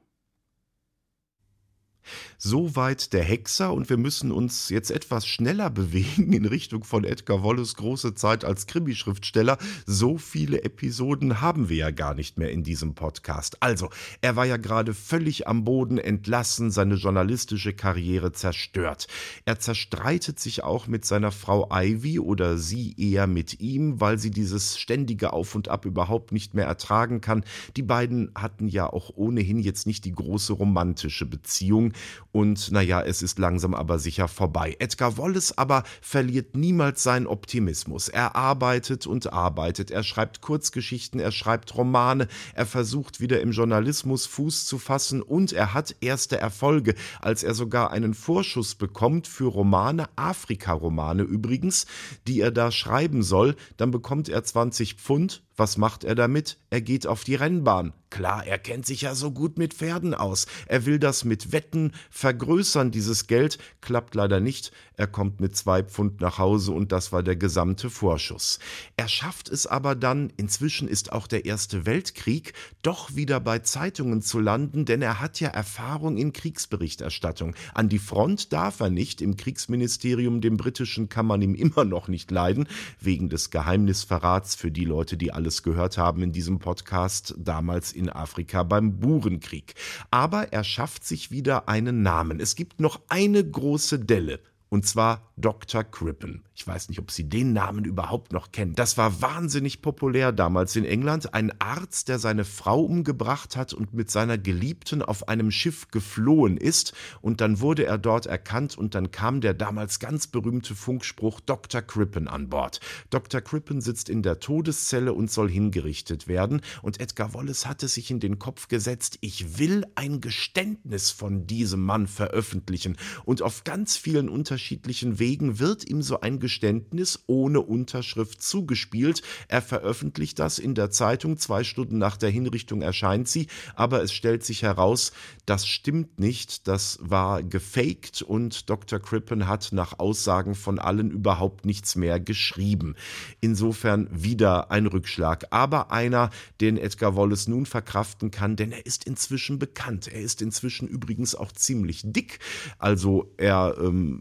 Soweit 2.38 3.12
der 3.12 3.22
Hexer 3.22 3.72
und 3.72 3.88
wir 3.88 3.96
müssen 3.96 4.32
uns 4.32 4.68
jetzt 4.68 4.90
etwas 4.90 5.26
schneller 5.26 5.70
bewegen 5.82 6.32
in 6.32 6.44
Richtung 6.44 6.84
von 6.84 7.04
Edgar 7.04 7.44
Wallace 7.44 7.74
große 7.74 8.14
Zeit 8.14 8.44
als 8.44 8.66
Krimischriftsteller. 8.66 9.58
So 9.86 10.18
viele 10.18 10.64
Episoden 10.64 11.40
haben 11.40 11.68
wir 11.68 11.76
ja 11.76 11.90
gar 11.90 12.14
nicht 12.14 12.38
mehr 12.38 12.50
in 12.50 12.62
diesem 12.62 12.94
Podcast. 12.94 13.62
Also, 13.62 13.90
er 14.20 14.36
war 14.36 14.46
ja 14.46 14.56
gerade 14.56 14.94
völlig 14.94 15.46
am 15.46 15.64
Boden 15.64 15.98
entlassen, 15.98 16.70
seine 16.70 16.94
journalistische 16.94 17.72
Karriere 17.72 18.32
zerstört. 18.32 19.06
Er 19.44 19.58
zerstreitet 19.58 20.40
sich 20.40 20.64
auch 20.64 20.86
mit 20.86 21.04
seiner 21.04 21.32
Frau 21.32 21.68
Ivy 21.72 22.18
oder 22.18 22.58
sie 22.58 22.94
eher 22.96 23.26
mit 23.26 23.60
ihm, 23.60 24.00
weil 24.00 24.18
sie 24.18 24.30
dieses 24.30 24.78
ständige 24.78 25.32
Auf 25.32 25.54
und 25.54 25.68
Ab 25.68 25.84
überhaupt 25.84 26.32
nicht 26.32 26.54
mehr 26.54 26.66
ertragen 26.66 27.20
kann. 27.20 27.44
Die 27.76 27.82
beiden 27.82 28.30
hatten 28.34 28.68
ja 28.68 28.92
auch 28.92 29.10
ohnehin 29.14 29.58
jetzt 29.58 29.86
nicht 29.86 30.04
die 30.04 30.12
große 30.12 30.52
romantische 30.52 31.26
Beziehung 31.26 31.91
und 32.32 32.72
naja, 32.72 33.02
es 33.02 33.22
ist 33.22 33.38
langsam 33.38 33.74
aber 33.74 33.98
sicher 33.98 34.28
vorbei. 34.28 34.76
Edgar 34.78 35.18
Wallace 35.18 35.56
aber 35.56 35.84
verliert 36.00 36.56
niemals 36.56 37.02
seinen 37.02 37.26
Optimismus. 37.26 38.08
Er 38.08 38.36
arbeitet 38.36 39.06
und 39.06 39.32
arbeitet, 39.32 39.90
er 39.90 40.02
schreibt 40.02 40.40
Kurzgeschichten, 40.40 41.20
er 41.20 41.32
schreibt 41.32 41.76
Romane, 41.76 42.28
er 42.54 42.66
versucht 42.66 43.20
wieder 43.20 43.40
im 43.40 43.52
Journalismus 43.52 44.26
Fuß 44.26 44.66
zu 44.66 44.78
fassen 44.78 45.22
und 45.22 45.52
er 45.52 45.74
hat 45.74 45.96
erste 46.00 46.38
Erfolge, 46.38 46.94
als 47.20 47.42
er 47.42 47.54
sogar 47.54 47.90
einen 47.90 48.14
Vorschuss 48.14 48.74
bekommt 48.74 49.26
für 49.26 49.46
Romane, 49.46 50.08
Afrika-Romane 50.16 51.22
übrigens, 51.22 51.86
die 52.26 52.40
er 52.40 52.50
da 52.50 52.70
schreiben 52.70 53.22
soll, 53.22 53.56
dann 53.76 53.90
bekommt 53.90 54.28
er 54.28 54.42
20 54.42 54.94
Pfund 54.94 55.42
was 55.62 55.76
macht 55.76 56.02
er 56.02 56.16
damit? 56.16 56.58
Er 56.70 56.80
geht 56.80 57.06
auf 57.06 57.22
die 57.22 57.36
Rennbahn. 57.36 57.92
Klar, 58.10 58.46
er 58.46 58.58
kennt 58.58 58.84
sich 58.84 59.02
ja 59.02 59.14
so 59.14 59.30
gut 59.30 59.56
mit 59.56 59.72
Pferden 59.72 60.12
aus. 60.12 60.46
Er 60.66 60.84
will 60.84 60.98
das 60.98 61.24
mit 61.24 61.52
Wetten 61.52 61.92
vergrößern, 62.10 62.90
dieses 62.90 63.26
Geld. 63.26 63.58
Klappt 63.80 64.14
leider 64.14 64.38
nicht. 64.38 64.72
Er 64.96 65.06
kommt 65.06 65.40
mit 65.40 65.56
zwei 65.56 65.82
Pfund 65.82 66.20
nach 66.20 66.36
Hause 66.36 66.72
und 66.72 66.92
das 66.92 67.10
war 67.10 67.22
der 67.22 67.36
gesamte 67.36 67.88
Vorschuss. 67.88 68.58
Er 68.98 69.08
schafft 69.08 69.48
es 69.48 69.66
aber 69.66 69.94
dann, 69.94 70.30
inzwischen 70.36 70.88
ist 70.88 71.10
auch 71.12 71.26
der 71.26 71.46
Erste 71.46 71.86
Weltkrieg, 71.86 72.52
doch 72.82 73.14
wieder 73.16 73.40
bei 73.40 73.60
Zeitungen 73.60 74.20
zu 74.20 74.40
landen, 74.40 74.84
denn 74.84 75.00
er 75.00 75.18
hat 75.18 75.40
ja 75.40 75.48
Erfahrung 75.48 76.18
in 76.18 76.34
Kriegsberichterstattung. 76.34 77.54
An 77.72 77.88
die 77.88 77.98
Front 77.98 78.52
darf 78.52 78.80
er 78.80 78.90
nicht. 78.90 79.22
Im 79.22 79.38
Kriegsministerium, 79.38 80.42
dem 80.42 80.58
britischen, 80.58 81.08
kann 81.08 81.24
man 81.24 81.40
ihm 81.40 81.54
immer 81.54 81.84
noch 81.84 82.08
nicht 82.08 82.30
leiden, 82.30 82.68
wegen 83.00 83.30
des 83.30 83.50
Geheimnisverrats 83.50 84.54
für 84.54 84.70
die 84.70 84.84
Leute, 84.84 85.16
die 85.16 85.32
alles 85.32 85.51
alles 85.52 85.62
gehört 85.62 85.98
haben 85.98 86.22
in 86.22 86.32
diesem 86.32 86.60
Podcast, 86.60 87.34
damals 87.36 87.92
in 87.92 88.08
Afrika 88.08 88.62
beim 88.62 89.00
Burenkrieg. 89.00 89.74
Aber 90.10 90.50
er 90.50 90.64
schafft 90.64 91.04
sich 91.04 91.30
wieder 91.30 91.68
einen 91.68 92.00
Namen. 92.00 92.40
Es 92.40 92.56
gibt 92.56 92.80
noch 92.80 93.00
eine 93.08 93.44
große 93.44 93.98
Delle 93.98 94.40
und 94.70 94.86
zwar 94.86 95.31
Dr. 95.42 95.84
Crippen. 95.84 96.42
Ich 96.54 96.66
weiß 96.66 96.88
nicht, 96.88 96.98
ob 96.98 97.10
Sie 97.10 97.28
den 97.28 97.52
Namen 97.52 97.84
überhaupt 97.84 98.32
noch 98.32 98.52
kennen. 98.52 98.74
Das 98.74 98.96
war 98.96 99.20
wahnsinnig 99.20 99.82
populär 99.82 100.32
damals 100.32 100.76
in 100.76 100.84
England. 100.84 101.34
Ein 101.34 101.52
Arzt, 101.60 102.08
der 102.08 102.18
seine 102.18 102.44
Frau 102.44 102.80
umgebracht 102.80 103.56
hat 103.56 103.74
und 103.74 103.92
mit 103.92 104.10
seiner 104.10 104.38
Geliebten 104.38 105.02
auf 105.02 105.28
einem 105.28 105.50
Schiff 105.50 105.88
geflohen 105.88 106.56
ist. 106.56 106.94
Und 107.20 107.40
dann 107.40 107.60
wurde 107.60 107.84
er 107.84 107.98
dort 107.98 108.26
erkannt 108.26 108.78
und 108.78 108.94
dann 108.94 109.10
kam 109.10 109.40
der 109.40 109.54
damals 109.54 109.98
ganz 109.98 110.26
berühmte 110.26 110.74
Funkspruch 110.74 111.40
Dr. 111.40 111.82
Crippen 111.82 112.28
an 112.28 112.48
Bord. 112.48 112.80
Dr. 113.10 113.40
Crippen 113.40 113.80
sitzt 113.80 114.08
in 114.08 114.22
der 114.22 114.40
Todeszelle 114.40 115.12
und 115.12 115.30
soll 115.30 115.50
hingerichtet 115.50 116.28
werden. 116.28 116.62
Und 116.82 117.00
Edgar 117.00 117.34
Wallace 117.34 117.66
hatte 117.66 117.88
sich 117.88 118.10
in 118.10 118.20
den 118.20 118.38
Kopf 118.38 118.68
gesetzt, 118.68 119.18
ich 119.20 119.58
will 119.58 119.84
ein 119.96 120.20
Geständnis 120.20 121.10
von 121.10 121.46
diesem 121.46 121.82
Mann 121.82 122.06
veröffentlichen. 122.06 122.96
Und 123.24 123.42
auf 123.42 123.64
ganz 123.64 123.96
vielen 123.96 124.28
unterschiedlichen 124.28 124.52
unterschiedlichen 124.52 125.18
Wegen 125.32 125.58
wird 125.58 125.88
ihm 125.88 126.02
so 126.02 126.20
ein 126.20 126.40
Geständnis 126.40 127.24
ohne 127.26 127.62
Unterschrift 127.62 128.42
zugespielt. 128.42 129.22
Er 129.48 129.62
veröffentlicht 129.62 130.38
das 130.38 130.58
in 130.58 130.74
der 130.74 130.90
Zeitung, 130.90 131.38
zwei 131.38 131.64
Stunden 131.64 131.96
nach 131.96 132.18
der 132.18 132.28
Hinrichtung 132.28 132.82
erscheint 132.82 133.28
sie, 133.28 133.46
aber 133.74 134.02
es 134.02 134.12
stellt 134.12 134.44
sich 134.44 134.62
heraus, 134.62 135.12
das 135.46 135.66
stimmt 135.66 136.20
nicht, 136.20 136.68
das 136.68 136.98
war 137.00 137.42
gefaked 137.42 138.20
und 138.20 138.68
Dr. 138.68 138.98
Crippen 138.98 139.48
hat 139.48 139.70
nach 139.72 139.98
Aussagen 139.98 140.54
von 140.54 140.78
allen 140.78 141.10
überhaupt 141.10 141.64
nichts 141.64 141.96
mehr 141.96 142.20
geschrieben. 142.20 142.94
Insofern 143.40 144.10
wieder 144.12 144.70
ein 144.70 144.86
Rückschlag, 144.86 145.46
aber 145.48 145.90
einer, 145.90 146.28
den 146.60 146.76
Edgar 146.76 147.16
Wallace 147.16 147.48
nun 147.48 147.64
verkraften 147.64 148.30
kann, 148.30 148.54
denn 148.54 148.70
er 148.70 148.84
ist 148.84 149.04
inzwischen 149.06 149.58
bekannt. 149.58 150.08
Er 150.08 150.20
ist 150.20 150.42
inzwischen 150.42 150.88
übrigens 150.88 151.34
auch 151.34 151.52
ziemlich 151.52 152.02
dick, 152.04 152.38
also 152.78 153.32
er 153.38 153.78
ähm, 153.80 154.20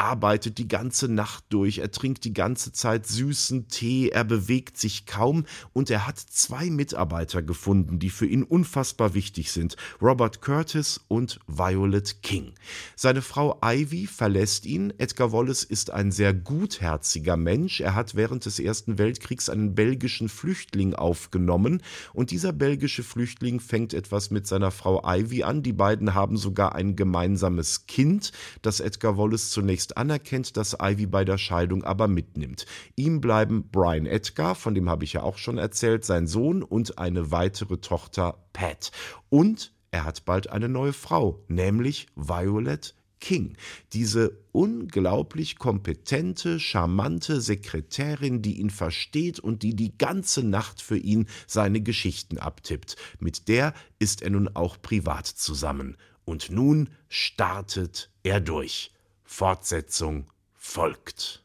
arbeitet 0.00 0.56
die 0.56 0.66
ganze 0.66 1.08
Nacht 1.12 1.44
durch, 1.50 1.78
er 1.78 1.90
trinkt 1.90 2.24
die 2.24 2.32
ganze 2.32 2.72
Zeit 2.72 3.06
süßen 3.06 3.68
Tee, 3.68 4.08
er 4.08 4.24
bewegt 4.24 4.78
sich 4.78 5.04
kaum 5.04 5.44
und 5.74 5.90
er 5.90 6.06
hat 6.06 6.18
zwei 6.18 6.70
Mitarbeiter 6.70 7.42
gefunden, 7.42 7.98
die 7.98 8.08
für 8.08 8.24
ihn 8.24 8.42
unfassbar 8.42 9.12
wichtig 9.12 9.52
sind, 9.52 9.76
Robert 10.00 10.40
Curtis 10.40 11.02
und 11.08 11.38
Violet 11.46 12.22
King. 12.22 12.54
Seine 12.96 13.20
Frau 13.20 13.60
Ivy 13.62 14.06
verlässt 14.06 14.64
ihn, 14.64 14.94
Edgar 14.96 15.32
Wallace 15.32 15.64
ist 15.64 15.90
ein 15.90 16.12
sehr 16.12 16.32
gutherziger 16.32 17.36
Mensch, 17.36 17.82
er 17.82 17.94
hat 17.94 18.14
während 18.14 18.46
des 18.46 18.58
Ersten 18.58 18.96
Weltkriegs 18.96 19.50
einen 19.50 19.74
belgischen 19.74 20.30
Flüchtling 20.30 20.94
aufgenommen 20.94 21.82
und 22.14 22.30
dieser 22.30 22.54
belgische 22.54 23.02
Flüchtling 23.02 23.60
fängt 23.60 23.92
etwas 23.92 24.30
mit 24.30 24.46
seiner 24.46 24.70
Frau 24.70 25.02
Ivy 25.04 25.42
an, 25.42 25.62
die 25.62 25.74
beiden 25.74 26.14
haben 26.14 26.38
sogar 26.38 26.74
ein 26.74 26.96
gemeinsames 26.96 27.86
Kind, 27.86 28.32
das 28.62 28.80
Edgar 28.80 29.18
Wallace 29.18 29.50
zunächst 29.50 29.89
anerkennt, 29.92 30.56
das 30.56 30.76
Ivy 30.80 31.06
bei 31.06 31.24
der 31.24 31.38
Scheidung 31.38 31.84
aber 31.84 32.08
mitnimmt. 32.08 32.66
Ihm 32.96 33.20
bleiben 33.20 33.68
Brian 33.70 34.06
Edgar, 34.06 34.54
von 34.54 34.74
dem 34.74 34.88
habe 34.88 35.04
ich 35.04 35.14
ja 35.14 35.22
auch 35.22 35.38
schon 35.38 35.58
erzählt, 35.58 36.04
sein 36.04 36.26
Sohn 36.26 36.62
und 36.62 36.98
eine 36.98 37.30
weitere 37.30 37.78
Tochter 37.78 38.38
Pat. 38.52 38.90
Und 39.28 39.72
er 39.90 40.04
hat 40.04 40.24
bald 40.24 40.50
eine 40.50 40.68
neue 40.68 40.92
Frau, 40.92 41.44
nämlich 41.48 42.06
Violet 42.14 42.94
King, 43.20 43.56
diese 43.92 44.38
unglaublich 44.52 45.58
kompetente, 45.58 46.58
charmante 46.58 47.40
Sekretärin, 47.40 48.42
die 48.42 48.58
ihn 48.58 48.70
versteht 48.70 49.38
und 49.38 49.62
die 49.62 49.76
die 49.76 49.96
ganze 49.96 50.42
Nacht 50.42 50.80
für 50.80 50.96
ihn 50.96 51.26
seine 51.46 51.80
Geschichten 51.82 52.38
abtippt. 52.38 52.96
Mit 53.20 53.48
der 53.48 53.74
ist 53.98 54.22
er 54.22 54.30
nun 54.30 54.48
auch 54.48 54.80
privat 54.80 55.26
zusammen. 55.26 55.96
Und 56.24 56.50
nun 56.50 56.90
startet 57.08 58.10
er 58.22 58.40
durch. 58.40 58.90
Fortsetzung 59.32 60.26
folgt. 60.56 61.44